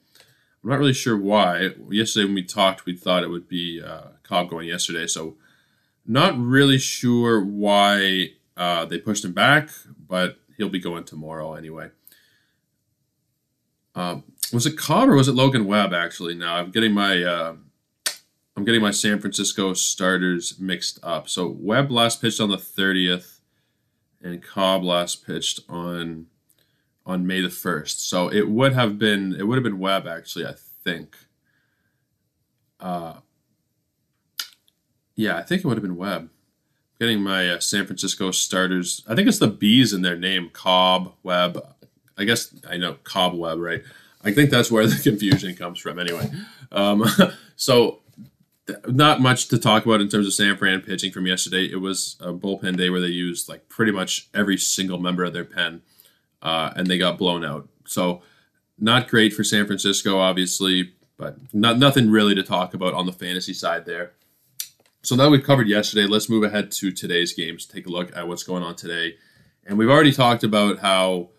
[0.63, 1.71] I'm not really sure why.
[1.91, 5.37] Yesterday when we talked, we thought it would be uh, Cobb going yesterday, so
[6.07, 9.71] not really sure why uh, they pushed him back,
[10.07, 11.91] but he'll be going tomorrow anyway.
[13.95, 15.93] Um, was it Cobb or was it Logan Webb?
[15.93, 17.55] Actually, now I'm getting my uh,
[18.57, 21.29] I'm getting my San Francisco starters mixed up.
[21.29, 23.39] So Webb last pitched on the 30th,
[24.23, 26.27] and Cobb last pitched on
[27.07, 27.99] on May the 1st.
[27.99, 31.17] So it would have been it would have been Webb actually, I think.
[32.79, 33.15] Uh,
[35.17, 36.31] yeah, I think it would have been Webb
[37.01, 39.03] getting my uh, San Francisco starters.
[39.09, 41.67] I think it's the B's in their name, Cobb Webb.
[42.17, 43.83] I guess I know Cobb Webb, right?
[44.23, 45.99] I think that's where the confusion comes from.
[45.99, 46.31] Anyway,
[46.71, 47.05] um,
[47.57, 48.01] so
[48.87, 51.65] not much to talk about in terms of San Fran pitching from yesterday.
[51.65, 55.33] It was a bullpen day where they used like pretty much every single member of
[55.33, 55.83] their pen,
[56.43, 57.69] uh, and they got blown out.
[57.87, 58.23] So
[58.79, 63.13] not great for San Francisco, obviously, but not nothing really to talk about on the
[63.13, 64.13] fantasy side there.
[65.03, 66.07] So now we've covered yesterday.
[66.07, 67.65] Let's move ahead to today's games.
[67.67, 69.17] Take a look at what's going on today.
[69.67, 71.31] And we've already talked about how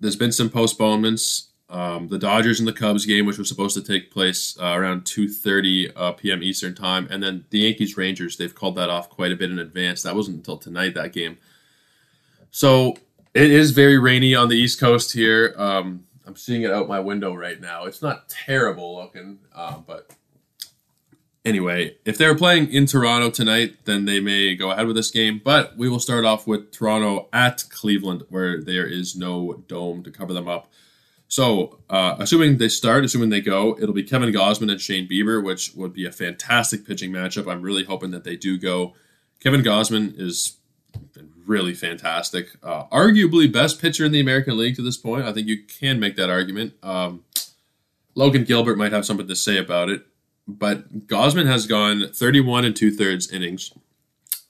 [0.00, 1.48] there's been some postponements.
[1.70, 5.04] Um, the Dodgers and the Cubs game, which was supposed to take place uh, around
[5.04, 6.42] 2:30 uh, p.m.
[6.42, 8.36] Eastern time, and then the Yankees Rangers.
[8.36, 10.02] They've called that off quite a bit in advance.
[10.02, 11.38] That wasn't until tonight that game.
[12.50, 12.96] So
[13.34, 15.54] it is very rainy on the East Coast here.
[15.58, 17.84] Um, I'm seeing it out my window right now.
[17.84, 20.10] It's not terrible looking, uh, but
[21.44, 25.40] anyway, if they're playing in Toronto tonight, then they may go ahead with this game.
[25.44, 30.10] But we will start off with Toronto at Cleveland, where there is no dome to
[30.10, 30.70] cover them up.
[31.26, 35.42] So, uh, assuming they start, assuming they go, it'll be Kevin Gausman and Shane Bieber,
[35.42, 37.50] which would be a fantastic pitching matchup.
[37.50, 38.94] I'm really hoping that they do go.
[39.40, 40.58] Kevin Gausman is
[41.46, 42.48] really fantastic.
[42.62, 45.24] Uh, arguably best pitcher in the American League to this point.
[45.24, 46.74] I think you can make that argument.
[46.82, 47.24] Um,
[48.14, 50.06] Logan Gilbert might have something to say about it
[50.46, 53.72] but Gausman has gone 31 and two thirds innings,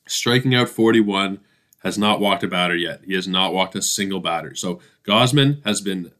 [0.07, 1.41] striking out 41,
[1.83, 3.03] has not walked a batter yet.
[3.05, 4.55] He has not walked a single batter.
[4.55, 6.11] So Gausman has been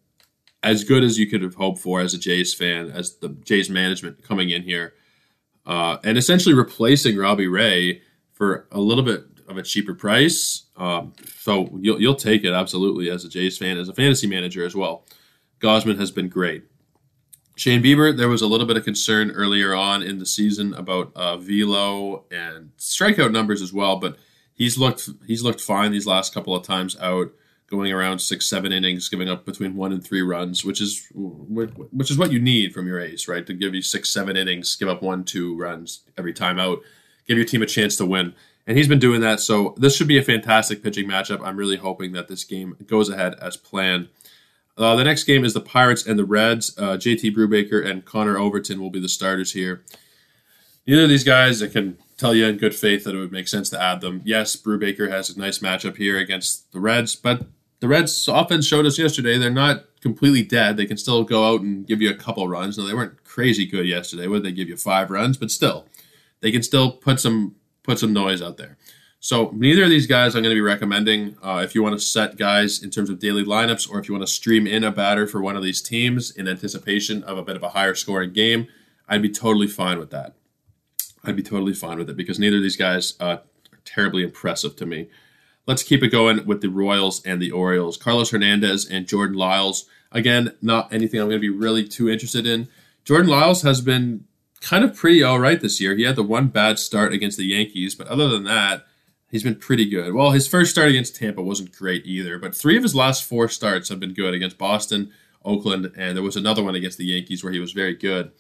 [0.63, 3.69] as good as you could have hoped for as a Jays fan, as the Jays
[3.69, 4.95] management coming in here,
[5.67, 10.67] uh, and essentially replacing Robbie Ray for a little bit of a cheaper price.
[10.77, 14.65] Um, so you'll you'll take it absolutely as a Jays fan, as a fantasy manager
[14.65, 15.05] as well.
[15.61, 16.65] Gausman has been great.
[17.57, 21.13] Shane Bieber, there was a little bit of concern earlier on in the season about
[21.15, 24.17] uh, velo and strikeout numbers as well, but
[24.55, 27.31] he's looked he's looked fine these last couple of times out,
[27.69, 32.11] going around six seven innings, giving up between one and three runs, which is which
[32.11, 33.47] is what you need from your ace, right?
[33.47, 36.81] To give you six seven innings, give up one two runs every time out,
[37.29, 38.35] give your team a chance to win.
[38.67, 41.45] And he's been doing that, so this should be a fantastic pitching matchup.
[41.45, 44.09] I'm really hoping that this game goes ahead as planned.
[44.77, 46.77] Uh, the next game is the Pirates and the Reds.
[46.79, 49.85] Uh, JT Brubaker and Connor Overton will be the starters here.
[50.87, 53.49] Neither of these guys, I can tell you in good faith that it would make
[53.49, 54.23] sense to add them.
[54.25, 57.47] Yes, Brubaker has a nice matchup here against the Reds, but
[57.81, 60.77] the Reds offense showed us yesterday they're not completely dead.
[60.77, 62.77] They can still go out and give you a couple runs.
[62.77, 64.27] Now they weren't crazy good yesterday.
[64.27, 65.37] Would they give you five runs?
[65.37, 65.87] But still,
[66.41, 68.77] they can still put some put some noise out there.
[69.21, 71.37] So neither of these guys I'm going to be recommending.
[71.43, 74.15] Uh, if you want to set guys in terms of daily lineups, or if you
[74.15, 77.43] want to stream in a batter for one of these teams in anticipation of a
[77.43, 78.67] bit of a higher scoring game,
[79.09, 80.35] I'd be totally fine with that.
[81.25, 83.39] I'd be totally fine with it because neither of these guys uh,
[83.73, 85.09] are terribly impressive to me.
[85.67, 87.97] Let's keep it going with the Royals and the Orioles.
[87.97, 89.87] Carlos Hernandez and Jordan Lyles.
[90.13, 92.69] Again, not anything I'm going to be really too interested in.
[93.05, 94.27] Jordan Lyles has been
[94.65, 95.95] kind of pretty all right this year.
[95.95, 98.87] He had the one bad start against the Yankees, but other than that,
[99.31, 100.15] he's been pretty good.
[100.15, 103.49] Well, his first start against Tampa wasn't great either, but three of his last four
[103.49, 105.13] starts have been good against Boston,
[105.45, 108.33] Oakland, and there was another one against the Yankees where he was very good.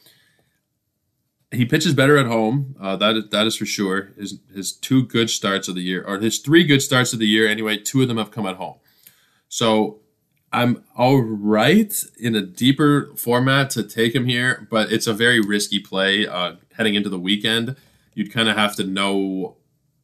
[1.53, 2.75] He pitches better at home.
[2.81, 4.13] Uh, that is, that is for sure.
[4.19, 7.29] His his two good starts of the year, or his three good starts of the
[7.29, 7.77] year, anyway.
[7.77, 8.77] Two of them have come at home.
[9.49, 10.01] So
[10.55, 15.41] I'm all right in a deeper format to take him here, but it's a very
[15.41, 17.75] risky play uh, heading into the weekend.
[18.15, 19.57] You'd kind of have to know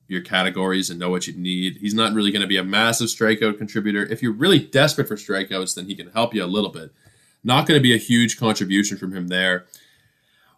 [0.09, 1.77] your categories and know what you need.
[1.77, 4.03] He's not really going to be a massive strikeout contributor.
[4.03, 6.93] If you're really desperate for strikeouts, then he can help you a little bit.
[7.45, 9.67] Not going to be a huge contribution from him there.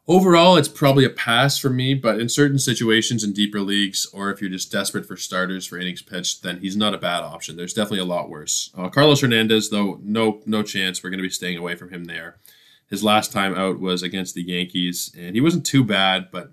[0.09, 4.31] Overall, it's probably a pass for me, but in certain situations in deeper leagues, or
[4.31, 7.57] if you're just desperate for starters for innings pitched, then he's not a bad option.
[7.57, 8.71] There's definitely a lot worse.
[8.77, 11.03] Uh, Carlos Hernandez, though, no no chance.
[11.03, 12.39] We're going to be staying away from him there.
[12.91, 16.51] His last time out was against the Yankees, and he wasn't too bad, but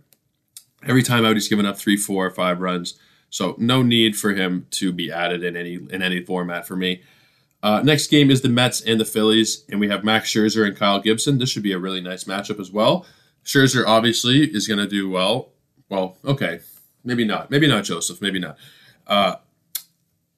[0.88, 3.00] every time out he's given up three, four, five runs.
[3.32, 7.02] So no need for him to be added in any in any format for me.
[7.64, 10.78] Uh, next game is the Mets and the Phillies, and we have Max Scherzer and
[10.78, 11.40] Kyle Gibson.
[11.40, 13.08] This should be a really nice matchup as well.
[13.50, 15.50] Scherzer obviously is going to do well.
[15.90, 16.60] Well, okay,
[17.04, 17.50] maybe not.
[17.50, 18.22] Maybe not Joseph.
[18.22, 18.58] Maybe not.
[19.08, 19.38] Uh,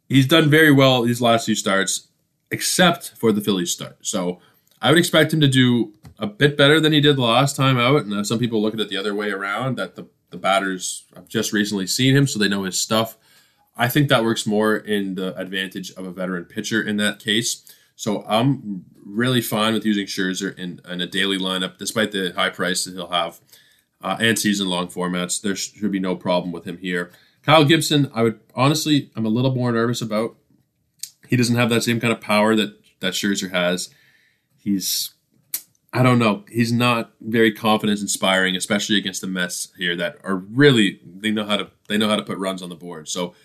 [0.08, 2.08] he's done very well these last few starts,
[2.52, 3.97] except for the Phillies start.
[4.02, 4.39] So
[4.82, 7.78] I would expect him to do a bit better than he did the last time
[7.78, 8.06] out.
[8.06, 11.04] And uh, some people look at it the other way around that the, the batters
[11.13, 13.17] have just recently seen him, so they know his stuff.
[13.76, 17.62] I think that works more in the advantage of a veteran pitcher in that case.
[18.01, 22.49] So I'm really fine with using Scherzer in, in a daily lineup, despite the high
[22.49, 23.39] price that he'll have
[24.01, 25.39] uh, and season long formats.
[25.39, 27.11] There should be no problem with him here.
[27.43, 30.35] Kyle Gibson, I would honestly, I'm a little more nervous about.
[31.27, 33.93] He doesn't have that same kind of power that that Scherzer has.
[34.57, 35.13] He's,
[35.93, 40.37] I don't know, he's not very confidence inspiring, especially against the Mets here that are
[40.37, 43.09] really they know how to they know how to put runs on the board.
[43.09, 43.35] So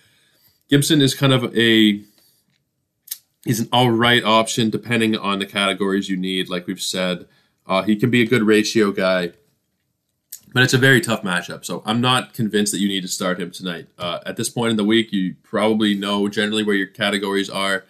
[0.71, 2.01] Gibson is kind of a
[3.47, 6.49] He's an all right option depending on the categories you need.
[6.49, 7.29] Like we've said,
[7.65, 9.35] uh, he can be a good ratio guy,
[10.53, 11.65] but it's a very tough matchup.
[11.65, 13.87] So I'm not convinced that you need to start him tonight.
[13.97, 17.85] Uh, at this point in the week, you probably know generally where your categories are.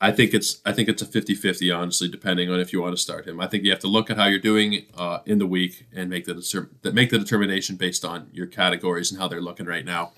[0.00, 3.00] I think it's I think it's a 50-50, honestly, depending on if you want to
[3.00, 3.40] start him.
[3.40, 6.10] I think you have to look at how you're doing uh, in the week and
[6.10, 10.14] make the make the determination based on your categories and how they're looking right now.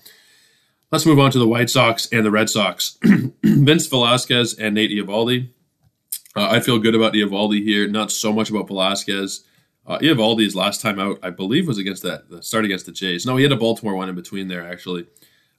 [0.89, 2.97] Let's move on to the White Sox and the Red Sox.
[3.43, 5.49] Vince Velasquez and Nate Eovaldi.
[6.33, 9.43] Uh, I feel good about Eovaldi here, not so much about Velasquez.
[9.85, 13.25] Uh, Eovaldi's last time out, I believe, was against that the start against the Jays.
[13.25, 15.07] No, he had a Baltimore one in between there, actually.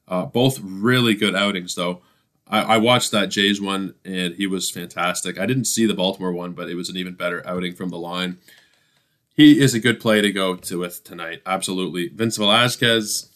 [0.07, 2.01] Uh, both really good outings, though.
[2.47, 5.39] I, I, watched that Jays one, and he was fantastic.
[5.39, 7.99] I didn't see the Baltimore one, but it was an even better outing from the
[7.99, 8.39] line.
[9.35, 12.07] He is a good play to go to with tonight, absolutely.
[12.07, 13.28] Vince Velasquez,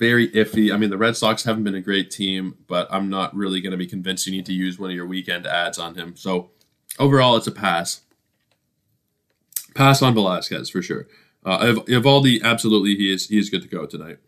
[0.00, 0.72] very iffy.
[0.72, 3.72] I mean, the Red Sox haven't been a great team, but I'm not really going
[3.72, 6.16] to be convinced you need to use one of your weekend adds on him.
[6.16, 6.50] So
[6.98, 8.00] overall, it's a pass.
[9.74, 11.06] Pass on Velasquez for sure.
[11.44, 14.18] Uh, Eovaldi, absolutely, he is he is good to go tonight.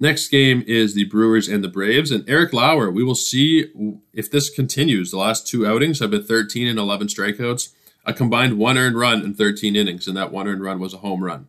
[0.00, 2.90] Next game is the Brewers and the Braves, and Eric Lauer.
[2.90, 3.70] We will see
[4.12, 5.10] if this continues.
[5.10, 7.72] The last two outings have been 13 and 11 strikeouts,
[8.04, 10.98] a combined one earned run in 13 innings, and that one earned run was a
[10.98, 11.46] home run.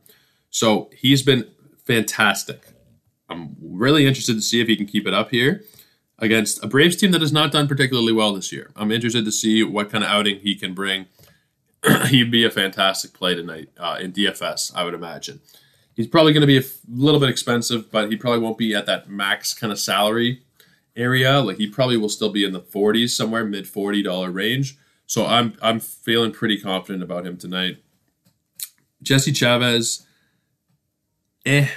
[0.52, 1.50] So he's been
[1.86, 2.73] fantastic.
[3.74, 5.64] Really interested to see if he can keep it up here
[6.20, 8.72] against a Braves team that has not done particularly well this year.
[8.76, 11.08] I'm interested to see what kind of outing he can bring.
[12.08, 15.42] He'd be a fantastic play tonight uh, in DFS, I would imagine.
[15.96, 18.74] He's probably going to be a f- little bit expensive, but he probably won't be
[18.74, 20.42] at that max kind of salary
[20.96, 21.40] area.
[21.40, 24.78] Like he probably will still be in the 40s, somewhere mid $40 range.
[25.06, 27.78] So I'm I'm feeling pretty confident about him tonight.
[29.02, 30.08] Jesse Chavez,
[31.46, 31.68] eh,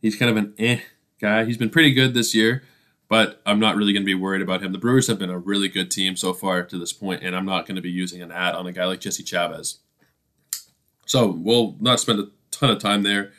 [0.00, 0.80] he's kind of an eh
[1.22, 1.44] guy.
[1.44, 2.64] He's been pretty good this year,
[3.08, 4.72] but I'm not really going to be worried about him.
[4.72, 7.46] The Brewers have been a really good team so far to this point, and I'm
[7.46, 9.78] not going to be using an add on a guy like Jesse Chavez.
[11.06, 13.32] So we'll not spend a ton of time there.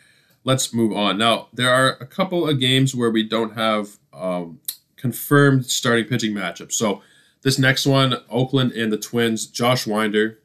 [0.43, 1.17] Let's move on.
[1.17, 4.59] Now, there are a couple of games where we don't have um,
[4.97, 6.73] confirmed starting pitching matchups.
[6.73, 7.01] So
[7.41, 10.39] this next one, Oakland and the Twins, Josh Winder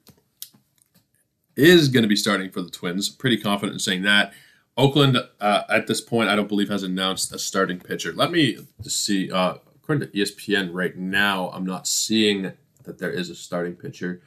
[1.56, 3.08] is going to be starting for the Twins.
[3.08, 4.32] Pretty confident in saying that.
[4.78, 8.12] Oakland, uh, at this point, I don't believe has announced a starting pitcher.
[8.12, 9.28] Let me see.
[9.28, 12.52] Uh, according to ESPN, right now, I'm not seeing
[12.84, 14.22] that there is a starting pitcher.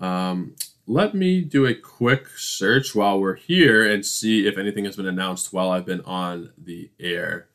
[0.00, 0.56] Um,
[0.88, 5.06] let me do a quick search while we're here and see if anything has been
[5.06, 7.46] announced while I've been on the air.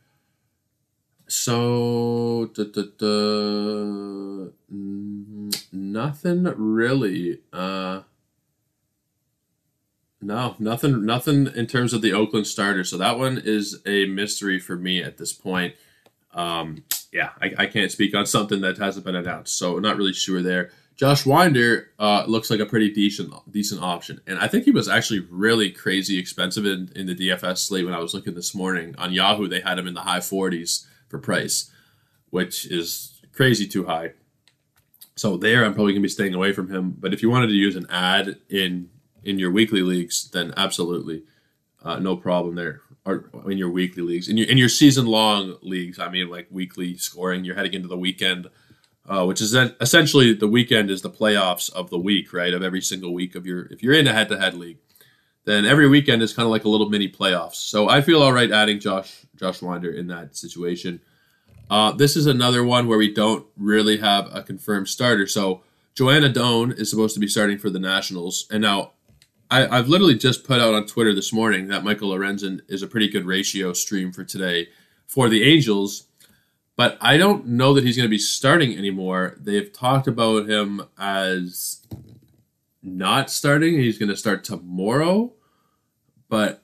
[1.28, 2.63] So, da,
[5.74, 7.39] nothing really.
[7.51, 8.01] Uh,
[10.26, 12.84] no, nothing, nothing in terms of the Oakland starter.
[12.84, 15.76] So that one is a mystery for me at this point.
[16.34, 20.11] Um, yeah, I, I, can't speak on something that hasn't been announced, so not really
[20.11, 20.71] sure there.
[20.97, 24.89] Josh Winder uh, looks like a pretty decent decent option, and I think he was
[24.89, 28.95] actually really crazy expensive in, in the DFS slate when I was looking this morning
[28.97, 29.47] on Yahoo.
[29.47, 31.71] They had him in the high forties for price,
[32.32, 34.11] which is crazy too high.
[35.15, 36.95] So there, I'm probably gonna be staying away from him.
[36.99, 38.89] But if you wanted to use an add in
[39.26, 41.23] in your weekly leagues, then absolutely
[41.84, 42.82] uh, no problem there.
[43.05, 45.99] or in your weekly leagues, in your in your season long leagues.
[45.99, 47.45] I mean, like weekly scoring.
[47.45, 48.49] You're heading into the weekend,
[49.07, 52.53] uh, which is essentially the weekend is the playoffs of the week, right?
[52.53, 53.67] Of every single week of your.
[53.67, 54.80] If you're in a head to head league,
[55.45, 57.55] then every weekend is kind of like a little mini playoffs.
[57.55, 61.01] So I feel all right adding Josh Josh Winder in that situation.
[61.69, 65.26] Uh, this is another one where we don't really have a confirmed starter.
[65.26, 65.63] So
[65.95, 68.91] Joan Adon is supposed to be starting for the Nationals, and now
[69.49, 72.87] I, have literally just put out on Twitter this morning that Michael Lorenzen is a
[72.87, 74.69] pretty good ratio stream for today
[75.05, 76.07] for the Angels,
[76.75, 79.35] but I don't know that he's going to be starting anymore.
[79.39, 81.85] They've talked about him as
[82.81, 83.77] not starting.
[83.77, 85.33] He's going to start tomorrow,
[86.27, 86.63] but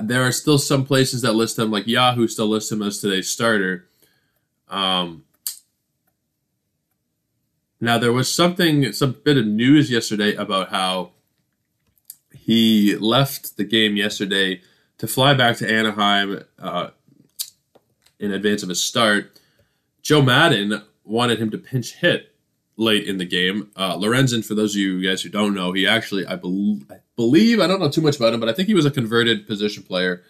[0.00, 3.28] there are still some places that list him, like Yahoo still lists him as today's
[3.28, 3.88] starter.
[4.68, 5.24] Um,
[7.80, 11.12] now there was something, some bit of news yesterday about how
[12.34, 14.60] he left the game yesterday
[14.98, 16.90] to fly back to Anaheim uh,
[18.18, 19.38] in advance of his start.
[20.02, 22.34] Joe Maddon wanted him to pinch hit
[22.76, 23.70] late in the game.
[23.76, 26.96] Uh, Lorenzen, for those of you guys who don't know, he actually, I, be- I
[27.16, 29.46] believe, I don't know too much about him, but I think he was a converted
[29.46, 30.22] position player.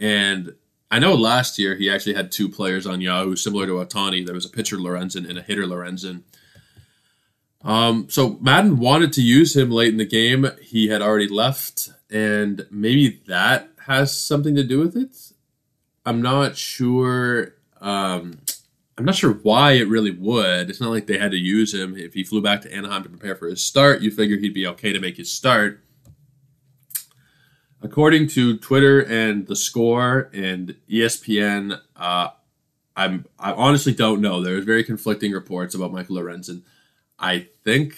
[0.00, 0.54] And
[0.90, 4.24] I know last year he actually had two players on Yahoo, similar to Ohtani.
[4.24, 6.22] There was a pitcher Lorenzen and a hitter Lorenzen.
[7.64, 10.50] Um, so Maddon wanted to use him late in the game.
[10.60, 15.16] He had already left, and maybe that has something to do with it.
[16.04, 17.54] I'm not sure.
[17.80, 18.40] Um,
[18.98, 20.68] I'm not sure why it really would.
[20.68, 21.96] It's not like they had to use him.
[21.96, 24.66] If he flew back to Anaheim to prepare for his start, you figure he'd be
[24.66, 25.80] okay to make his start.
[27.80, 32.28] According to Twitter and the Score and ESPN, uh,
[32.94, 34.42] I'm I honestly don't know.
[34.42, 36.62] There's very conflicting reports about Michael Lorenzen.
[37.22, 37.94] I think,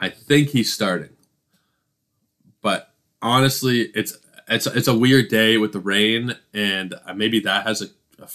[0.00, 1.10] I think he's starting,
[2.60, 4.18] but honestly, it's
[4.48, 7.86] it's it's a weird day with the rain, and uh, maybe that has a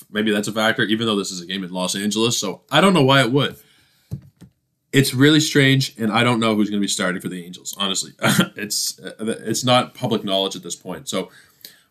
[0.10, 0.84] maybe that's a factor.
[0.84, 3.32] Even though this is a game in Los Angeles, so I don't know why it
[3.32, 3.58] would.
[4.94, 7.76] It's really strange, and I don't know who's going to be starting for the Angels.
[7.78, 8.12] Honestly,
[8.56, 11.08] it's uh, it's not public knowledge at this point.
[11.08, 11.30] So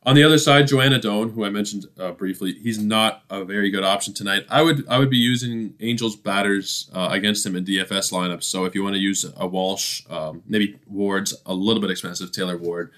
[0.03, 3.71] on the other side, Joan Adon, who I mentioned uh, briefly, he's not a very
[3.71, 4.47] good option tonight.
[4.49, 8.45] I would I would be using Angels batters uh, against him in DFS lineups.
[8.45, 12.33] So if you want to use a Walsh, um, maybe Ward's a little bit expensive,
[12.33, 12.93] Taylor Ward,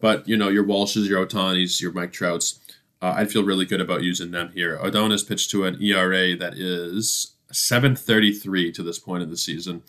[0.00, 2.58] but you know your Walshes, your Ohtanis, your Mike Trouts,
[3.02, 4.78] uh, I'd feel really good about using them here.
[4.82, 9.82] Adon has pitched to an ERA that is 7.33 to this point of the season,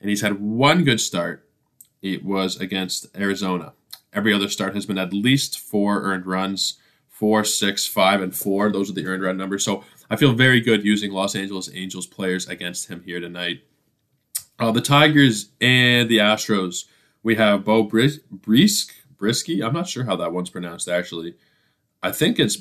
[0.00, 1.46] and he's had one good start.
[2.00, 3.74] It was against Arizona.
[4.14, 6.78] Every other start has been at least four earned runs
[7.14, 8.72] four, six, five, and four.
[8.72, 9.64] Those are the earned run numbers.
[9.64, 13.62] So I feel very good using Los Angeles Angels players against him here tonight.
[14.58, 16.86] Uh, the Tigers and the Astros.
[17.22, 19.64] We have Beau Bris- Brisk, Brisky.
[19.64, 21.36] I'm not sure how that one's pronounced actually.
[22.02, 22.58] I think it's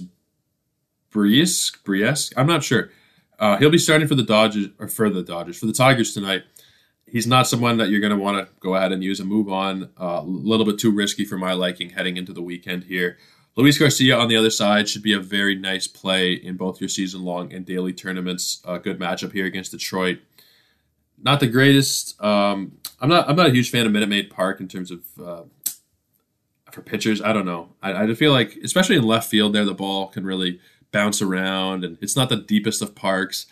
[1.09, 2.33] Brisk, Brisk.
[2.37, 2.91] I'm not sure.
[3.39, 6.43] Uh, he'll be starting for the Dodgers or for the Dodgers for the Tigers tonight
[7.13, 9.47] he's not someone that you're going to want to go ahead and use and move
[9.47, 9.89] on.
[9.97, 13.17] A uh, little bit too risky for my liking heading into the weekend here.
[13.55, 16.89] Luis Garcia on the other side should be a very nice play in both your
[16.89, 18.61] season long and daily tournaments.
[18.65, 20.19] A good matchup here against Detroit.
[21.21, 22.21] Not the greatest.
[22.21, 23.29] Um, I'm not.
[23.29, 25.43] I'm not a huge fan of Minute Maid Park in terms of uh,
[26.71, 27.21] for pitchers.
[27.21, 27.69] I don't know.
[27.81, 30.59] I, I feel like, especially in left field, there the ball can really
[30.91, 33.45] bounce around, and it's not the deepest of parks.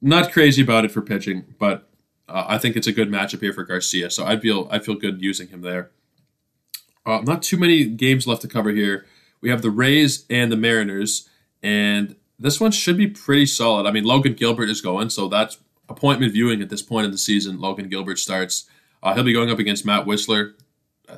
[0.00, 1.88] Not crazy about it for pitching, but
[2.28, 4.94] uh, I think it's a good matchup here for Garcia, so I feel I feel
[4.94, 5.90] good using him there.
[7.04, 9.06] Uh, not too many games left to cover here.
[9.40, 11.28] We have the Rays and the Mariners,
[11.62, 13.86] and this one should be pretty solid.
[13.86, 15.58] I mean, Logan Gilbert is going, so that's
[15.88, 17.60] appointment viewing at this point in the season.
[17.60, 18.68] Logan Gilbert starts.
[19.02, 20.54] Uh, he'll be going up against Matt Wisler,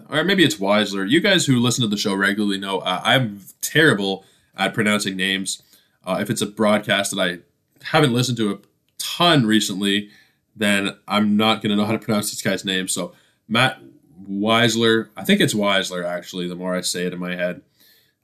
[0.09, 1.09] or maybe it's Weisler.
[1.09, 4.25] You guys who listen to the show regularly know uh, I'm terrible
[4.57, 5.63] at pronouncing names.
[6.05, 7.39] Uh, if it's a broadcast that I
[7.87, 8.59] haven't listened to a
[8.99, 10.11] ton recently,
[10.57, 12.89] then I'm not going to know how to pronounce this guy's name.
[12.89, 13.13] So
[13.49, 13.81] Matt
[14.29, 16.49] Weisler, I think it's Weisler actually.
[16.49, 17.63] The more I say it in my head,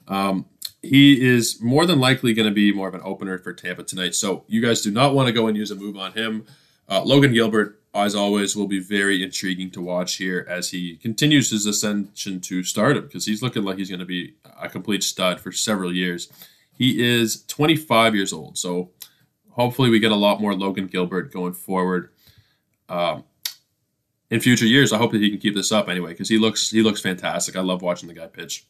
[0.09, 0.47] um,
[0.83, 4.15] he is more than likely going to be more of an opener for Tampa tonight.
[4.15, 6.47] So you guys do not want to go and use a move on him.
[6.89, 11.51] Uh, Logan Gilbert, as always, will be very intriguing to watch here as he continues
[11.51, 15.41] his ascension to stardom because he's looking like he's going to be a complete stud
[15.41, 16.33] for several years.
[16.73, 18.91] He is 25 years old, so
[19.51, 22.11] hopefully we get a lot more Logan Gilbert going forward
[22.91, 23.25] um,
[24.31, 24.93] in future years.
[24.93, 27.57] I hope that he can keep this up anyway because he looks he looks fantastic.
[27.57, 28.67] I love watching the guy pitch.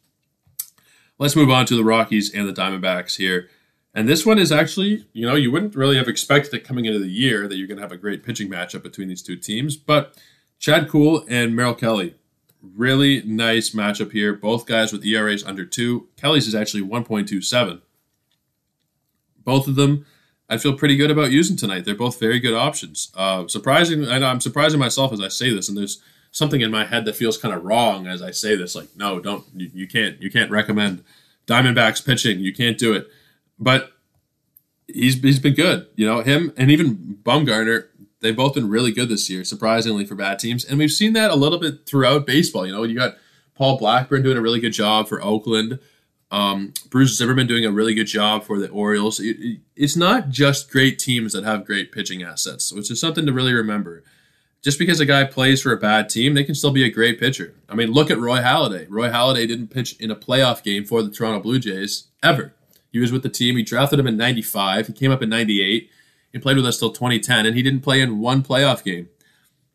[1.18, 3.48] Let's move on to the Rockies and the Diamondbacks here.
[3.92, 7.00] And this one is actually, you know, you wouldn't really have expected it coming into
[7.00, 9.76] the year that you're going to have a great pitching matchup between these two teams.
[9.76, 10.16] But
[10.58, 12.14] Chad Kuhl and Merrill Kelly,
[12.62, 14.32] really nice matchup here.
[14.32, 16.08] Both guys with ERAs under two.
[16.16, 17.80] Kelly's is actually 1.27.
[19.44, 20.06] Both of them,
[20.51, 21.84] I feel pretty good about using tonight.
[21.84, 23.12] They're both very good options.
[23.14, 26.84] Uh, surprising, and I'm surprising myself as I say this, and there's something in my
[26.84, 28.74] head that feels kind of wrong as I say this.
[28.74, 31.05] Like, no, don't you, you can't you can't recommend
[31.46, 32.40] Diamondbacks pitching.
[32.40, 33.09] You can't do it.
[33.61, 33.92] But
[34.88, 35.86] he's he's been good.
[35.94, 37.86] You know him and even Bumgarner.
[38.20, 41.30] They've both been really good this year, surprisingly for bad teams, and we've seen that
[41.30, 42.66] a little bit throughout baseball.
[42.66, 43.16] You know, you got
[43.55, 45.78] Paul Blackburn doing a really good job for Oakland.
[46.30, 49.18] Um, Bruce Zimmermann doing a really good job for the Orioles.
[49.18, 53.26] It, it, it's not just great teams that have great pitching assets, which is something
[53.26, 54.04] to really remember
[54.62, 57.18] just because a guy plays for a bad team, they can still be a great
[57.18, 57.54] pitcher.
[57.68, 58.86] I mean, look at Roy Halladay.
[58.88, 62.52] Roy Halladay didn't pitch in a playoff game for the Toronto Blue Jays ever.
[62.92, 63.56] He was with the team.
[63.56, 64.88] He drafted him in 95.
[64.88, 65.90] He came up in 98.
[66.32, 69.08] He played with us till 2010, and he didn't play in one playoff game.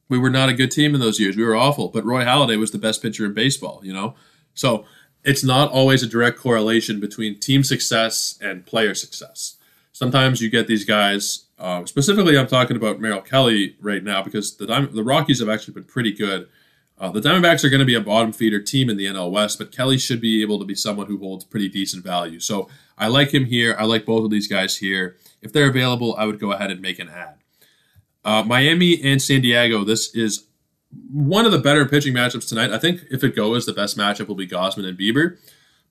[0.08, 1.36] We were not a good team in those years.
[1.36, 4.14] We were awful, but Roy Halladay was the best pitcher in baseball, you know?
[4.54, 4.86] So
[5.26, 9.58] it's not always a direct correlation between team success and player success.
[9.92, 14.58] Sometimes you get these guys uh, specifically, I'm talking about Merrill Kelly right now because
[14.58, 16.48] the the Rockies have actually been pretty good.
[16.98, 19.58] Uh, the Diamondbacks are going to be a bottom feeder team in the NL West,
[19.58, 22.40] but Kelly should be able to be someone who holds pretty decent value.
[22.40, 23.76] So I like him here.
[23.78, 25.18] I like both of these guys here.
[25.42, 27.36] If they're available, I would go ahead and make an add.
[28.24, 29.84] Uh, Miami and San Diego.
[29.84, 30.46] This is
[31.12, 32.72] one of the better pitching matchups tonight.
[32.72, 35.38] I think if it goes, the best matchup will be Gausman and Bieber.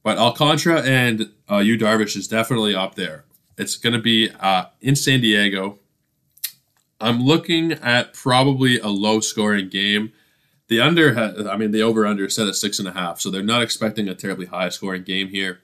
[0.02, 3.24] But Alcantara and uh, Yu Darvish is definitely up there.
[3.56, 5.78] It's going to be uh, in San Diego.
[7.00, 10.12] I'm looking at probably a low scoring game.
[10.68, 11.18] The under,
[11.50, 14.08] I mean, the over under set at six and a half, so they're not expecting
[14.08, 15.60] a terribly high scoring game here.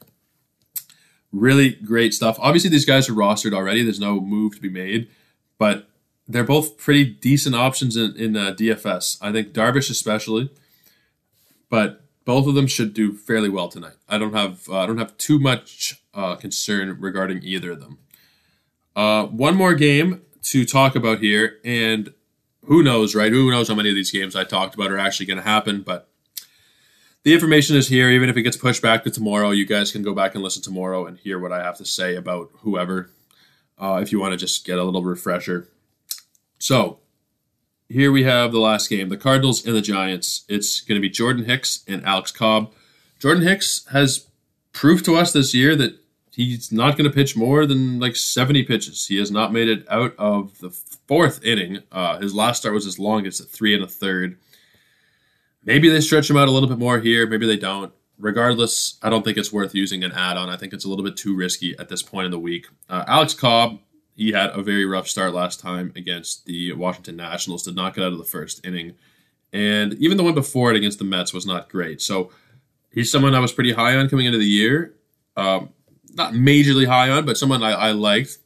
[1.33, 2.37] Really great stuff.
[2.41, 3.83] Obviously, these guys are rostered already.
[3.83, 5.09] There's no move to be made,
[5.59, 5.89] but
[6.29, 9.19] they're both pretty decent options in, in uh, DFS.
[9.21, 10.51] I think Darvish especially,
[11.69, 13.97] but both of them should do fairly well tonight.
[14.09, 17.99] I don't have uh, I don't have too much uh, concern regarding either of them.
[18.95, 22.13] Uh, one more game to talk about here, and
[22.65, 23.33] who knows, right?
[23.33, 25.83] Who knows how many of these games I talked about are actually going to happen?
[25.83, 26.09] But
[27.23, 28.11] the information is here.
[28.11, 30.63] Even if it gets pushed back to tomorrow, you guys can go back and listen
[30.63, 33.11] tomorrow and hear what I have to say about whoever.
[33.79, 35.69] Uh, if you want to just get a little refresher.
[36.61, 36.99] So
[37.89, 40.45] here we have the last game the Cardinals and the Giants.
[40.49, 42.73] It's going to be Jordan Hicks and Alex Cobb.
[43.19, 44.29] Jordan Hicks has
[44.73, 45.99] proved to us this year that
[46.33, 49.07] he's not going to pitch more than like 70 pitches.
[49.07, 51.83] He has not made it out of the fourth inning.
[51.91, 54.39] Uh, his last start was his longest at three and a third.
[55.65, 57.27] Maybe they stretch him out a little bit more here.
[57.27, 57.93] Maybe they don't.
[58.19, 60.51] Regardless, I don't think it's worth using an add on.
[60.51, 62.67] I think it's a little bit too risky at this point in the week.
[62.89, 63.81] Uh, Alex Cobb,
[64.21, 68.05] he had a very rough start last time against the Washington Nationals, did not get
[68.05, 68.93] out of the first inning.
[69.51, 72.03] And even the one before it against the Mets was not great.
[72.03, 72.31] So
[72.93, 74.93] he's someone I was pretty high on coming into the year.
[75.39, 75.71] Um,
[76.13, 78.37] not majorly high on, but someone I, I liked.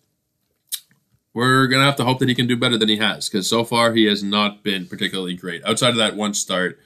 [1.32, 3.64] We're gonna have to hope that he can do better than he has, because so
[3.64, 5.64] far he has not been particularly great.
[5.66, 6.78] Outside of that one start,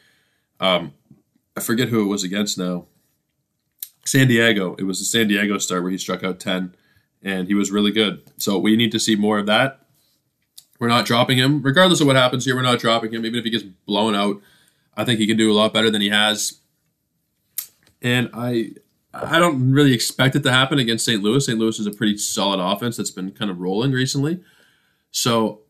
[0.60, 0.94] um,
[1.54, 2.86] I forget who it was against now.
[4.06, 4.76] San Diego.
[4.76, 6.74] It was the San Diego start where he struck out ten,
[7.22, 8.22] and he was really good.
[8.36, 9.80] So we need to see more of that.
[10.78, 12.54] We're not dropping him, regardless of what happens here.
[12.54, 14.40] We're not dropping him, even if he gets blown out.
[14.96, 16.60] I think he can do a lot better than he has.
[18.00, 18.72] And I
[19.12, 21.22] I don't really expect it to happen against St.
[21.22, 21.44] Louis.
[21.44, 21.58] St.
[21.58, 24.40] Louis is a pretty solid offense that's been kind of rolling recently.
[25.10, 25.62] So,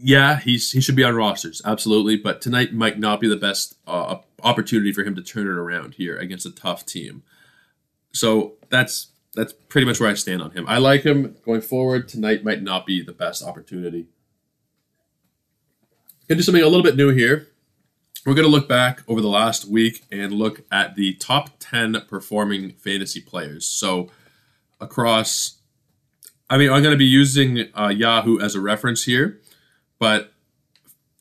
[0.00, 2.16] yeah, he's he should be on rosters, absolutely.
[2.16, 5.94] But tonight might not be the best uh, opportunity for him to turn it around
[5.94, 7.22] here against a tough team.
[8.12, 9.08] So that's
[9.38, 10.66] that's pretty much where I stand on him.
[10.68, 12.08] I like him going forward.
[12.08, 14.06] Tonight might not be the best opportunity.
[16.28, 17.48] Gonna do something a little bit new here.
[18.26, 22.02] We're going to look back over the last week and look at the top 10
[22.08, 23.64] performing fantasy players.
[23.64, 24.10] So,
[24.80, 25.60] across,
[26.50, 29.40] I mean, I'm going to be using uh, Yahoo as a reference here,
[29.98, 30.34] but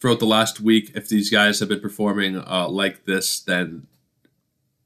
[0.01, 3.87] throughout the last week, if these guys have been performing uh, like this, then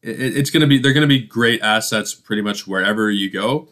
[0.02, 3.30] it, it's going to be, they're going to be great assets pretty much wherever you
[3.30, 3.70] go.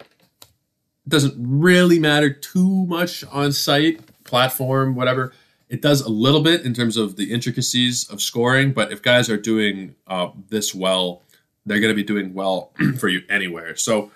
[0.00, 5.32] It doesn't really matter too much on site, platform, whatever
[5.68, 9.28] it does a little bit in terms of the intricacies of scoring, but if guys
[9.28, 11.22] are doing uh, this well,
[11.66, 13.74] they're going to be doing well for you anywhere.
[13.74, 14.10] So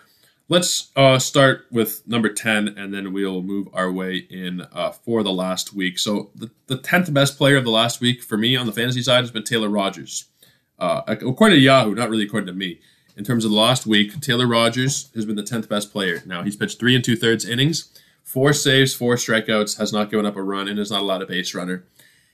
[0.48, 5.22] let's uh, start with number 10, and then we'll move our way in uh, for
[5.22, 5.98] the last week.
[5.98, 9.02] So the, the 10th best player of the last week for me on the fantasy
[9.02, 10.26] side has been Taylor Rogers.
[10.78, 12.80] Uh, according to Yahoo, not really according to me.
[13.16, 16.22] In terms of the last week, Taylor Rogers has been the 10th best player.
[16.24, 17.90] Now, he's pitched three and two thirds innings
[18.22, 21.26] four saves, four strikeouts, has not given up a run, and is not allowed a
[21.26, 21.84] base runner.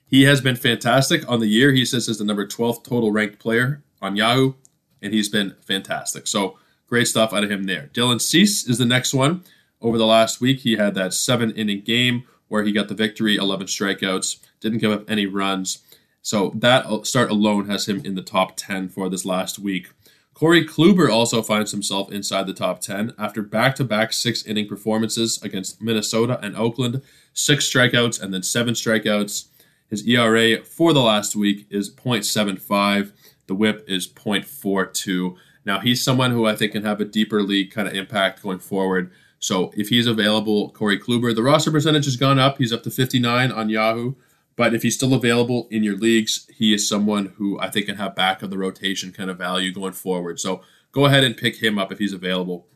[0.04, 1.72] He has been fantastic on the year.
[1.72, 4.54] He says is the number 12th total ranked player on Yahoo,
[5.00, 6.26] and he's been fantastic.
[6.26, 7.90] So great stuff out of him there.
[7.94, 9.44] Dylan Cease is the next one.
[9.80, 13.36] Over the last week, he had that seven inning game where he got the victory,
[13.36, 15.78] 11 strikeouts, didn't give up any runs.
[16.24, 19.90] So that start alone has him in the top 10 for this last week.
[20.32, 24.66] Corey Kluber also finds himself inside the top 10 after back to back six inning
[24.66, 27.02] performances against Minnesota and Oakland,
[27.34, 29.48] six strikeouts and then seven strikeouts.
[29.90, 33.12] His ERA for the last week is 0.75.
[33.46, 35.36] The whip is 0.42.
[35.66, 38.60] Now, he's someone who I think can have a deeper league kind of impact going
[38.60, 39.12] forward.
[39.38, 42.56] So if he's available, Corey Kluber, the roster percentage has gone up.
[42.56, 44.14] He's up to 59 on Yahoo.
[44.56, 47.96] But if he's still available in your leagues, he is someone who I think can
[47.96, 50.38] have back of the rotation kind of value going forward.
[50.38, 52.66] So go ahead and pick him up if he's available.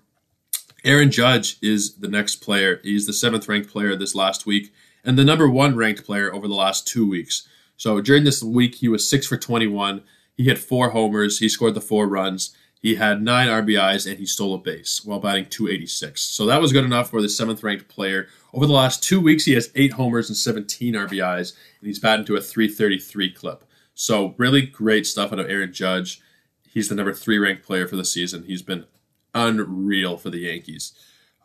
[0.84, 2.80] Aaron Judge is the next player.
[2.82, 4.72] He's the seventh ranked player this last week
[5.04, 7.48] and the number one ranked player over the last two weeks.
[7.76, 10.02] So during this week, he was six for 21.
[10.36, 11.38] He hit four homers.
[11.38, 12.56] He scored the four runs.
[12.80, 16.20] He had nine RBIs and he stole a base while batting 286.
[16.20, 18.28] So that was good enough for the seventh ranked player.
[18.52, 22.24] Over the last two weeks, he has eight homers and 17 RBIs, and he's batting
[22.26, 23.64] to a 333 clip.
[23.94, 26.20] So really great stuff out of Aaron Judge.
[26.72, 28.44] He's the number three ranked player for the season.
[28.44, 28.86] He's been
[29.34, 30.92] unreal for the Yankees.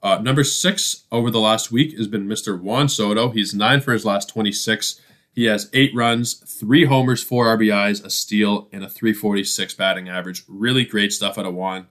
[0.01, 2.59] Uh, number six over the last week has been Mr.
[2.59, 3.29] Juan Soto.
[3.29, 4.99] He's nine for his last 26.
[5.33, 10.43] He has eight runs, three homers, four RBIs, a steal, and a 346 batting average.
[10.47, 11.87] Really great stuff out of Juan.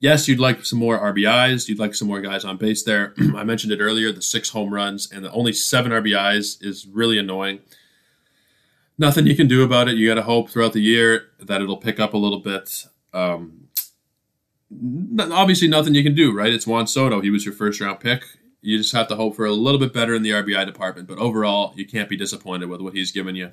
[0.00, 1.68] Yes, you'd like some more RBIs.
[1.68, 3.14] You'd like some more guys on base there.
[3.36, 7.18] I mentioned it earlier the six home runs and the only seven RBIs is really
[7.18, 7.60] annoying.
[8.98, 9.96] Nothing you can do about it.
[9.96, 12.86] You got to hope throughout the year that it'll pick up a little bit.
[13.12, 13.68] Um,
[15.18, 16.52] obviously, nothing you can do, right?
[16.52, 17.20] It's Juan Soto.
[17.20, 18.24] He was your first round pick
[18.62, 21.08] you just have to hope for a little bit better in the RBI department.
[21.08, 23.52] But overall, you can't be disappointed with what he's given you.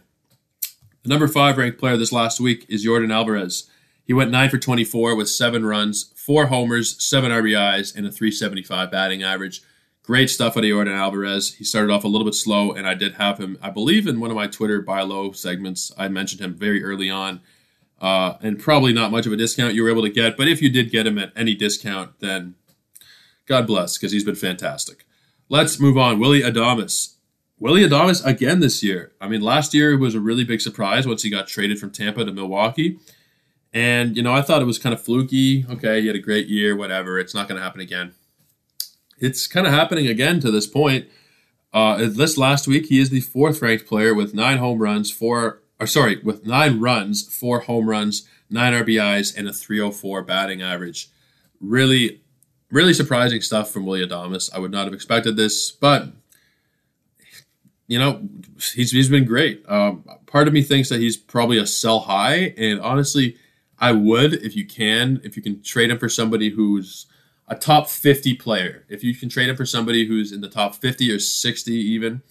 [1.04, 3.70] The number five ranked player this last week is Yordan Alvarez.
[4.08, 8.89] He went 9 for 24 with seven runs, four homers, seven RBIs, and a 375
[8.89, 9.62] batting average.
[10.01, 11.55] Great stuff out of Yordan Alvarez.
[11.55, 14.22] He started off a little bit slow, and I did have him, I believe, in
[14.22, 15.91] one of my Twitter buy low segments.
[15.97, 17.41] I mentioned him very early on.
[17.99, 20.62] Uh, and probably not much of a discount you were able to get, but if
[20.62, 22.55] you did get him at any discount, then
[23.45, 25.05] God bless, because he's been fantastic.
[25.49, 26.20] Let's move on.
[26.20, 27.16] Willy Adames.
[27.60, 29.12] Willy Adames again this year.
[29.20, 32.24] I mean, last year was a really big surprise once he got traded from Tampa
[32.24, 32.99] to Milwaukee.
[33.78, 35.64] And, you know, I thought it was kind of fluky.
[35.70, 37.20] Okay, he had a great year, whatever.
[37.20, 38.16] It's not going to happen again.
[39.20, 41.06] It's kind of happening again to this point.
[41.72, 45.62] Uh, this last week, he is the fourth ranked player with nine home runs, four,
[45.80, 51.12] or sorry, with nine runs, four home runs, nine RBIs, and a 304 batting average.
[51.62, 52.22] Really
[52.72, 54.50] really surprising stuff from Willy Adames.
[54.54, 56.10] I would not have expected this, but
[57.88, 58.28] you know,
[58.74, 59.64] he's he's been great.
[59.70, 63.38] Um, part of me thinks that he's probably a sell high, and honestly,
[63.80, 67.06] I would if you can, if you can trade him for somebody who's
[67.48, 68.86] a top 50 player.
[68.90, 72.22] If you can trade him for somebody who's in the top 50 or 60 even,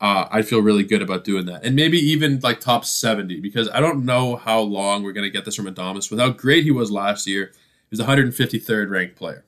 [0.00, 1.64] uh, I feel really good about doing that.
[1.64, 5.30] And maybe even like top 70 because I don't know how long we're going to
[5.30, 6.10] get this from Adames.
[6.10, 9.44] With how great he was last year, he was the 153rd ranked player.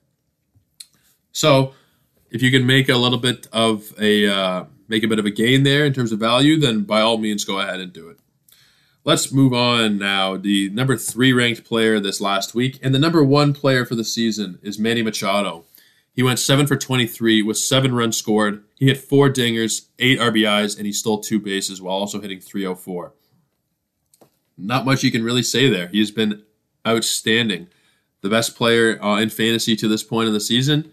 [1.33, 1.75] So
[2.31, 5.31] if you can make a little bit of a uh, make a bit of a
[5.31, 8.20] gain there in terms of value, then by all means go ahead and do it.
[9.05, 10.37] Let's move on now.
[10.37, 14.05] The number three ranked player this last week and the number one player for the
[14.05, 15.65] season is Manny Machado.
[16.13, 18.65] He went seven for 23 with seven runs scored.
[18.77, 23.15] He hit four dingers, eight RBIs, and he stole two bases while also hitting 304.
[24.59, 25.87] Not much you can really say there.
[25.89, 26.43] He's been
[26.87, 27.69] outstanding.
[28.21, 30.93] The best player uh, in fantasy to this point in the season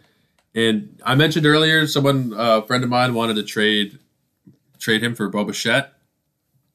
[0.57, 3.99] and I mentioned earlier, someone, a friend of mine, wanted to trade
[4.79, 5.93] trade him for Bo Bichette.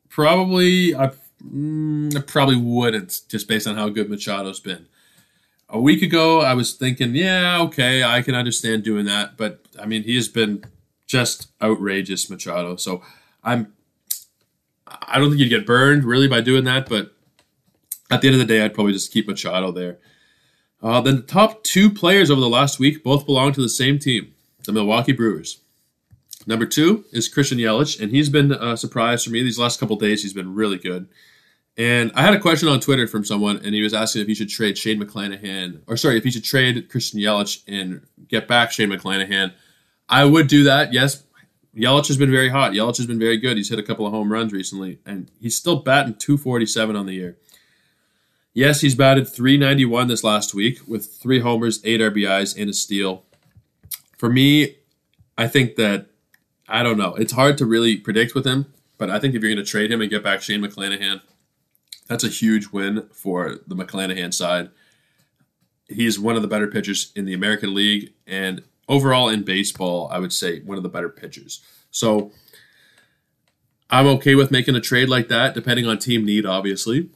[0.08, 1.10] Probably, I,
[1.44, 4.86] mm, I probably wouldn't, just based on how good Machado's been.
[5.68, 9.86] A week ago, I was thinking, yeah, okay, I can understand doing that, but I
[9.86, 10.64] mean, he has been
[11.06, 12.76] just outrageous, Machado.
[12.76, 13.02] So
[13.42, 13.72] I'm,
[14.86, 17.14] I don't think you'd get burned really by doing that, but
[18.10, 19.98] at the end of the day, I'd probably just keep Machado there.
[20.82, 23.98] Uh, then the top two players over the last week both belong to the same
[23.98, 24.34] team,
[24.64, 25.60] the Milwaukee Brewers.
[26.46, 29.96] Number two is Christian Yelich, and he's been a surprise for me these last couple
[29.96, 30.22] days.
[30.22, 31.08] He's been really good.
[31.78, 34.34] And I had a question on Twitter from someone, and he was asking if he
[34.34, 38.72] should trade Shane McClanahan, or sorry, if he should trade Christian Yelich and get back
[38.72, 39.54] Shane McClanahan.
[40.08, 40.92] I would do that.
[40.92, 41.24] Yes,
[41.74, 42.72] Yelich has been very hot.
[42.72, 43.56] Yelich has been very good.
[43.56, 47.14] He's hit a couple of home runs recently, and he's still batting 247 on the
[47.14, 47.38] year.
[48.52, 53.24] Yes, he's batted 391 this last week with three homers, eight RBIs, and a steal.
[54.18, 54.76] For me,
[55.38, 56.08] I think that
[56.68, 57.14] I don't know.
[57.14, 58.66] It's hard to really predict with him.
[58.98, 61.22] But I think if you're going to trade him and get back Shane McClanahan,
[62.12, 64.70] that's a huge win for the McClanahan side.
[65.88, 70.18] He's one of the better pitchers in the American League, and overall in baseball, I
[70.18, 71.60] would say one of the better pitchers.
[71.90, 72.32] So
[73.90, 77.10] I'm okay with making a trade like that, depending on team need, obviously.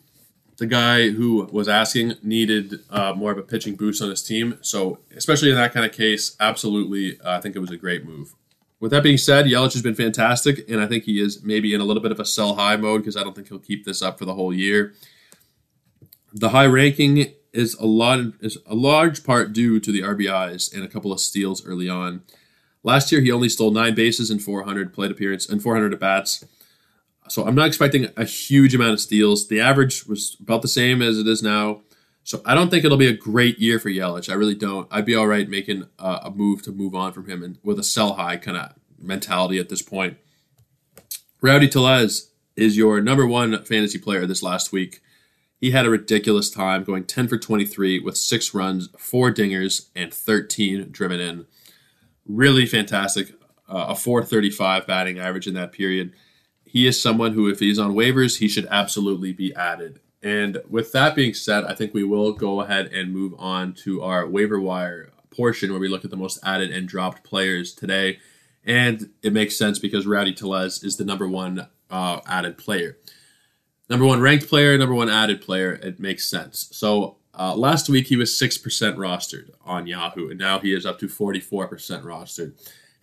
[0.58, 4.58] The guy who was asking needed uh, more of a pitching boost on his team.
[4.62, 8.06] So, especially in that kind of case, absolutely, uh, I think it was a great
[8.06, 8.34] move.
[8.78, 11.80] With that being said, Yelich has been fantastic, and I think he is maybe in
[11.80, 14.02] a little bit of a sell high mode because I don't think he'll keep this
[14.02, 14.92] up for the whole year.
[16.32, 20.84] The high ranking is a lot is a large part due to the RBIs and
[20.84, 22.22] a couple of steals early on.
[22.82, 26.44] Last year, he only stole nine bases in 400 plate appearance and 400 at bats.
[27.28, 29.48] So I'm not expecting a huge amount of steals.
[29.48, 31.80] The average was about the same as it is now.
[32.26, 34.28] So I don't think it'll be a great year for Yelich.
[34.28, 34.88] I really don't.
[34.90, 37.78] I'd be all right making a, a move to move on from him and with
[37.78, 40.18] a sell high kind of mentality at this point.
[41.40, 45.00] Rowdy Tellez is your number one fantasy player this last week.
[45.60, 50.12] He had a ridiculous time going 10 for 23 with six runs, four dingers, and
[50.12, 51.46] 13 driven in.
[52.26, 53.34] Really fantastic.
[53.68, 56.12] Uh, a 435 batting average in that period
[56.76, 59.98] he is someone who, if he's on waivers, he should absolutely be added.
[60.22, 64.02] And with that being said, I think we will go ahead and move on to
[64.02, 68.18] our waiver wire portion where we look at the most added and dropped players today.
[68.64, 72.98] And it makes sense because Rowdy Tellez is the number one uh, added player.
[73.88, 75.74] Number one ranked player, number one added player.
[75.74, 76.68] It makes sense.
[76.72, 78.62] So uh, last week he was 6%
[78.96, 82.54] rostered on Yahoo, and now he is up to 44% rostered.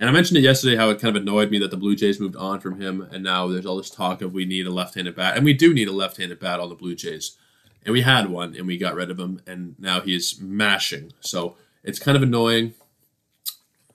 [0.03, 2.19] And I mentioned it yesterday how it kind of annoyed me that the Blue Jays
[2.19, 5.15] moved on from him, and now there's all this talk of we need a left-handed
[5.15, 7.37] bat, and we do need a left-handed bat on the Blue Jays,
[7.85, 11.13] and we had one, and we got rid of him, and now he's mashing.
[11.21, 12.73] So it's kind of annoying.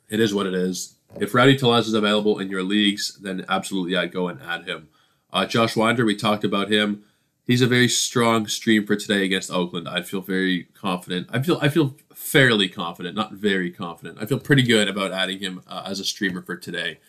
[0.09, 0.95] It is what it is.
[1.21, 4.89] If Rowdy Tellez is available in your leagues, then absolutely I'd go and add him.
[5.31, 7.05] Uh, Josh Winder, we talked about him
[7.49, 9.89] he's a very strong stream for today against Oakland.
[9.89, 11.27] I feel very confident.
[11.33, 14.19] I feel I feel fairly confident, not very confident.
[14.21, 17.01] I feel pretty good about adding him uh, as a streamer for today.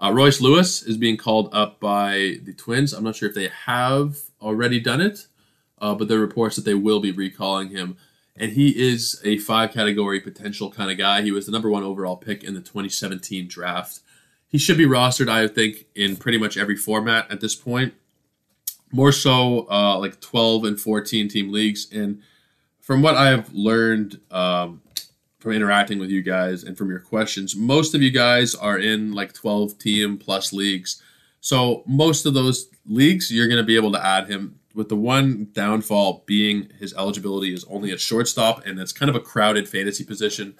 [0.00, 2.92] Uh, Royce Lewis is being called up by the Twins.
[2.92, 5.26] I'm not sure if they have already done it,
[5.80, 7.96] uh, but there are reports that they will be recalling him.
[8.36, 11.22] And he is a five category potential kind of guy.
[11.22, 13.98] He was the number one overall pick in the 2017 draft.
[14.46, 17.94] He should be rostered, I think, in pretty much every format at this point
[18.92, 21.90] more so uh, like 12 and 14 team leagues.
[21.92, 22.22] And
[22.80, 24.82] from what I've learned um,
[25.38, 29.12] from interacting with you guys and from your questions, most of you guys are in
[29.12, 31.02] like 12 team plus leagues.
[31.40, 34.54] So most of those leagues, you're going to be able to add him.
[34.74, 39.16] With the one downfall being his eligibility is only a shortstop, and it's kind of
[39.16, 40.54] a crowded fantasy position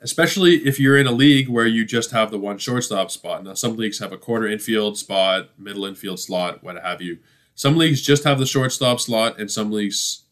[0.00, 3.44] especially if you're in a league where you just have the one shortstop spot.
[3.44, 7.18] Now, some leagues have a corner infield spot, middle infield slot, what have you.
[7.60, 10.22] Some leagues just have the shortstop slot, and some leagues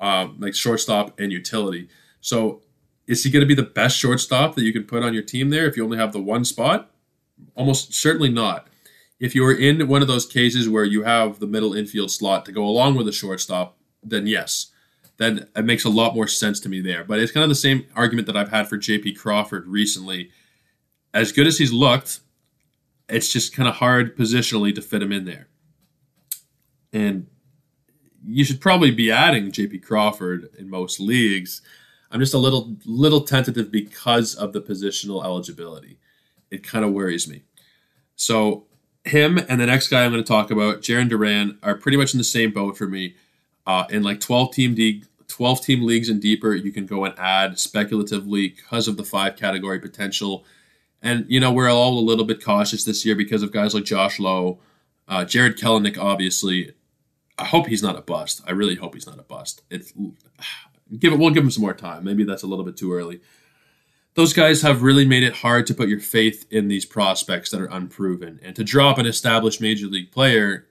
[0.00, 1.88] um, like shortstop and utility.
[2.20, 2.60] So,
[3.06, 5.50] is he going to be the best shortstop that you can put on your team
[5.50, 6.90] there if you only have the one spot?
[7.54, 8.66] Almost certainly not.
[9.20, 12.52] If you're in one of those cases where you have the middle infield slot to
[12.52, 14.72] go along with the shortstop, then yes,
[15.18, 17.04] then it makes a lot more sense to me there.
[17.04, 20.32] But it's kind of the same argument that I've had for JP Crawford recently.
[21.14, 22.18] As good as he's looked,
[23.08, 25.46] it's just kind of hard positionally to fit him in there
[26.92, 27.26] and
[28.26, 31.62] you should probably be adding JP Crawford in most leagues.
[32.10, 35.98] I'm just a little little tentative because of the positional eligibility.
[36.50, 37.42] It kind of worries me.
[38.16, 38.66] So
[39.04, 42.14] him and the next guy I'm going to talk about, Jarren Duran, are pretty much
[42.14, 43.14] in the same boat for me.
[43.66, 47.18] Uh, in like 12 team league, 12 team leagues and deeper, you can go and
[47.18, 50.44] add speculatively because of the five category potential.
[51.02, 53.84] And you know we're all a little bit cautious this year because of guys like
[53.84, 54.58] Josh Lowe,
[55.08, 56.72] uh, Jarred Kelenic, obviously,
[57.38, 58.42] I hope he's not a bust.
[58.46, 59.62] I really hope he's not a bust.
[59.70, 59.92] It's
[60.98, 61.18] give it.
[61.18, 62.04] We'll give him some more time.
[62.04, 63.20] Maybe that's a little bit too early.
[64.14, 67.60] Those guys have really made it hard to put your faith in these prospects that
[67.60, 70.66] are unproven, and to drop an established major league player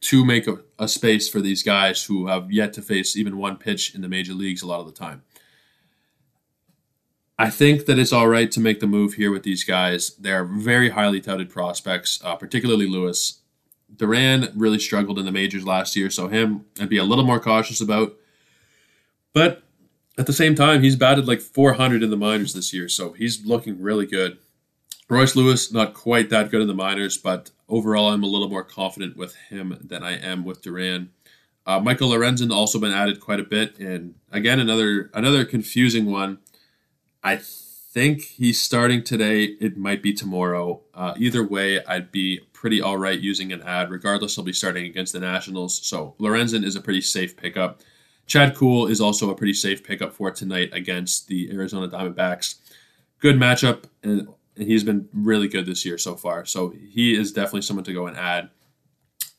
[0.00, 3.56] to make a, a space for these guys who have yet to face even one
[3.56, 5.22] pitch in the major leagues a lot of the time.
[7.38, 10.14] I think that it's all right to make the move here with these guys.
[10.16, 13.39] They're very highly touted prospects, uh, particularly Lewis.
[13.96, 17.40] Duran really struggled in the majors last year, so him I'd be a little more
[17.40, 18.14] cautious about.
[19.32, 19.62] But
[20.18, 23.44] at the same time, he's batted like 400 in the minors this year, so he's
[23.46, 24.38] looking really good.
[25.08, 28.62] Royce Lewis, not quite that good in the minors, but overall, I'm a little more
[28.62, 31.10] confident with him than I am with Duran.
[31.66, 36.38] Uh, Michael Lorenzen also been added quite a bit, and again, another another confusing one.
[37.22, 37.40] I
[37.90, 39.44] think he's starting today.
[39.60, 40.80] It might be tomorrow.
[40.94, 43.90] Uh, either way, I'd be pretty all right using an add.
[43.90, 45.84] Regardless, he'll be starting against the Nationals.
[45.84, 47.80] So Lorenzen is a pretty safe pickup.
[48.26, 52.56] Chad Kuhl is also a pretty safe pickup for tonight against the Arizona Diamondbacks.
[53.18, 56.44] Good matchup, and he's been really good this year so far.
[56.44, 58.50] So he is definitely someone to go and add.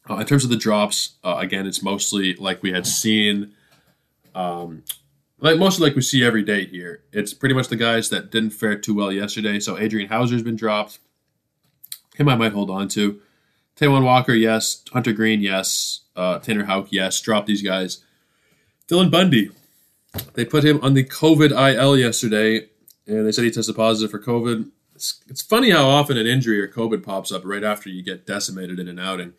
[0.09, 3.53] Uh, in terms of the drops, uh, again, it's mostly like we had seen,
[4.35, 4.83] um,
[5.41, 7.03] like mostly like we see every day here.
[7.11, 9.59] It's pretty much the guys that didn't fare too well yesterday.
[9.59, 10.99] So Adrian Houser's been dropped.
[12.15, 13.19] Him I might hold on to.
[13.75, 14.83] Taijuan Walker, yes.
[14.93, 16.01] Hunter Greene, yes.
[16.15, 17.19] Uh, Tanner Houck, yes.
[17.19, 18.03] Drop these guys.
[18.87, 19.49] Dylan Bundy,
[20.33, 22.67] they put him on the COVID IL yesterday,
[23.07, 24.69] and they said he tested positive for COVID.
[24.93, 28.27] It's, it's funny how often an injury or COVID pops up right after you get
[28.27, 29.33] decimated in an outing.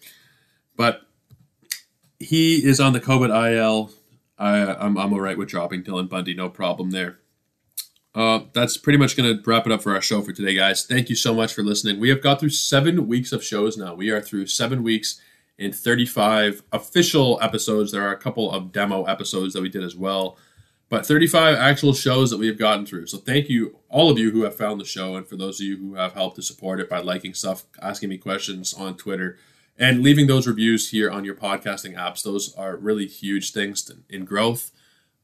[0.76, 1.02] But
[2.18, 3.92] he is on the COVID IL.
[4.38, 7.18] I, I'm, I'm all right with dropping Dylan Bundy, no problem there.
[8.14, 10.84] Uh, that's pretty much going to wrap it up for our show for today, guys.
[10.84, 11.98] Thank you so much for listening.
[11.98, 13.94] We have got through seven weeks of shows now.
[13.94, 15.20] We are through seven weeks
[15.58, 17.92] and 35 official episodes.
[17.92, 20.36] There are a couple of demo episodes that we did as well,
[20.90, 23.06] but 35 actual shows that we have gotten through.
[23.06, 25.66] So thank you, all of you who have found the show, and for those of
[25.66, 29.38] you who have helped to support it by liking stuff, asking me questions on Twitter
[29.78, 32.22] and leaving those reviews here on your podcasting apps.
[32.22, 34.70] Those are really huge things in growth.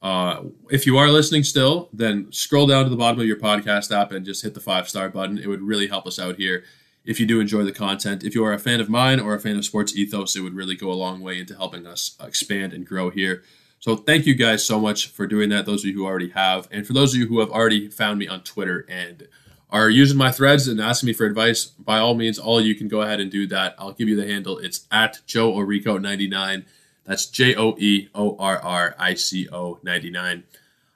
[0.01, 3.95] Uh, if you are listening still, then scroll down to the bottom of your podcast
[3.95, 5.39] app and just hit the five star button.
[5.39, 6.65] It would really help us out here
[7.05, 8.23] if you do enjoy the content.
[8.23, 10.55] If you are a fan of mine or a fan of Sports Ethos, it would
[10.55, 13.43] really go a long way into helping us expand and grow here.
[13.81, 16.69] So thank you guys so much for doing that, those of you who already have.
[16.71, 19.29] And for those of you who have already found me on Twitter and
[19.71, 22.89] are using my threads and asking me for advice, by all means, all you can
[22.89, 23.75] go ahead and do that.
[23.79, 24.59] I'll give you the handle.
[24.59, 26.65] It's at Joe Orrico99.
[27.05, 30.45] That's J O E O R R I C O 99.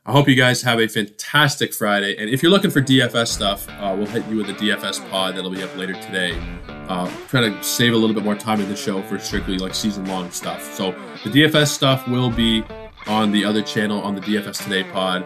[0.05, 2.17] I hope you guys have a fantastic Friday.
[2.17, 5.37] And if you're looking for DFS stuff, uh, we'll hit you with a DFS pod
[5.37, 6.37] that'll be up later today.
[6.89, 10.05] Uh, to save a little bit more time in the show for strictly like season
[10.07, 10.75] long stuff.
[10.75, 10.91] So
[11.25, 12.65] the DFS stuff will be
[13.07, 15.25] on the other channel on the DFS Today pod.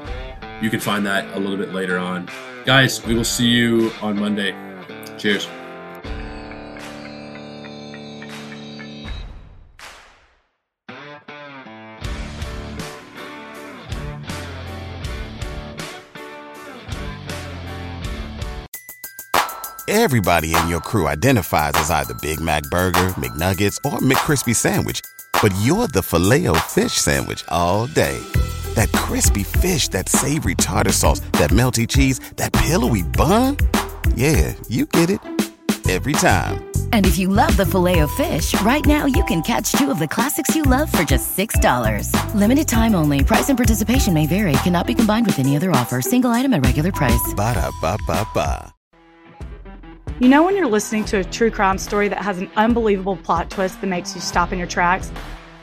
[0.62, 2.28] You can find that a little bit later on.
[2.66, 4.52] Guys, we will see you on Monday.
[5.18, 5.46] Cheers.
[19.88, 25.02] Everybody in your crew identifies as either Big Mac Burger, McNuggets, or McCrispy Sandwich.
[25.40, 28.20] But you're the Filet-O-Fish Sandwich all day.
[28.76, 33.56] That crispy fish, that savory tartar sauce, that melty cheese, that pillowy bun.
[34.14, 35.20] Yeah, you get it.
[35.88, 36.64] Every time.
[36.92, 39.98] And if you love the filet of fish, right now you can catch two of
[39.98, 42.10] the classics you love for just $6.
[42.34, 43.22] Limited time only.
[43.22, 44.52] Price and participation may vary.
[44.64, 46.02] Cannot be combined with any other offer.
[46.02, 47.34] Single item at regular price.
[47.34, 48.74] Ba da ba ba ba.
[50.18, 53.50] You know, when you're listening to a true crime story that has an unbelievable plot
[53.50, 55.12] twist that makes you stop in your tracks?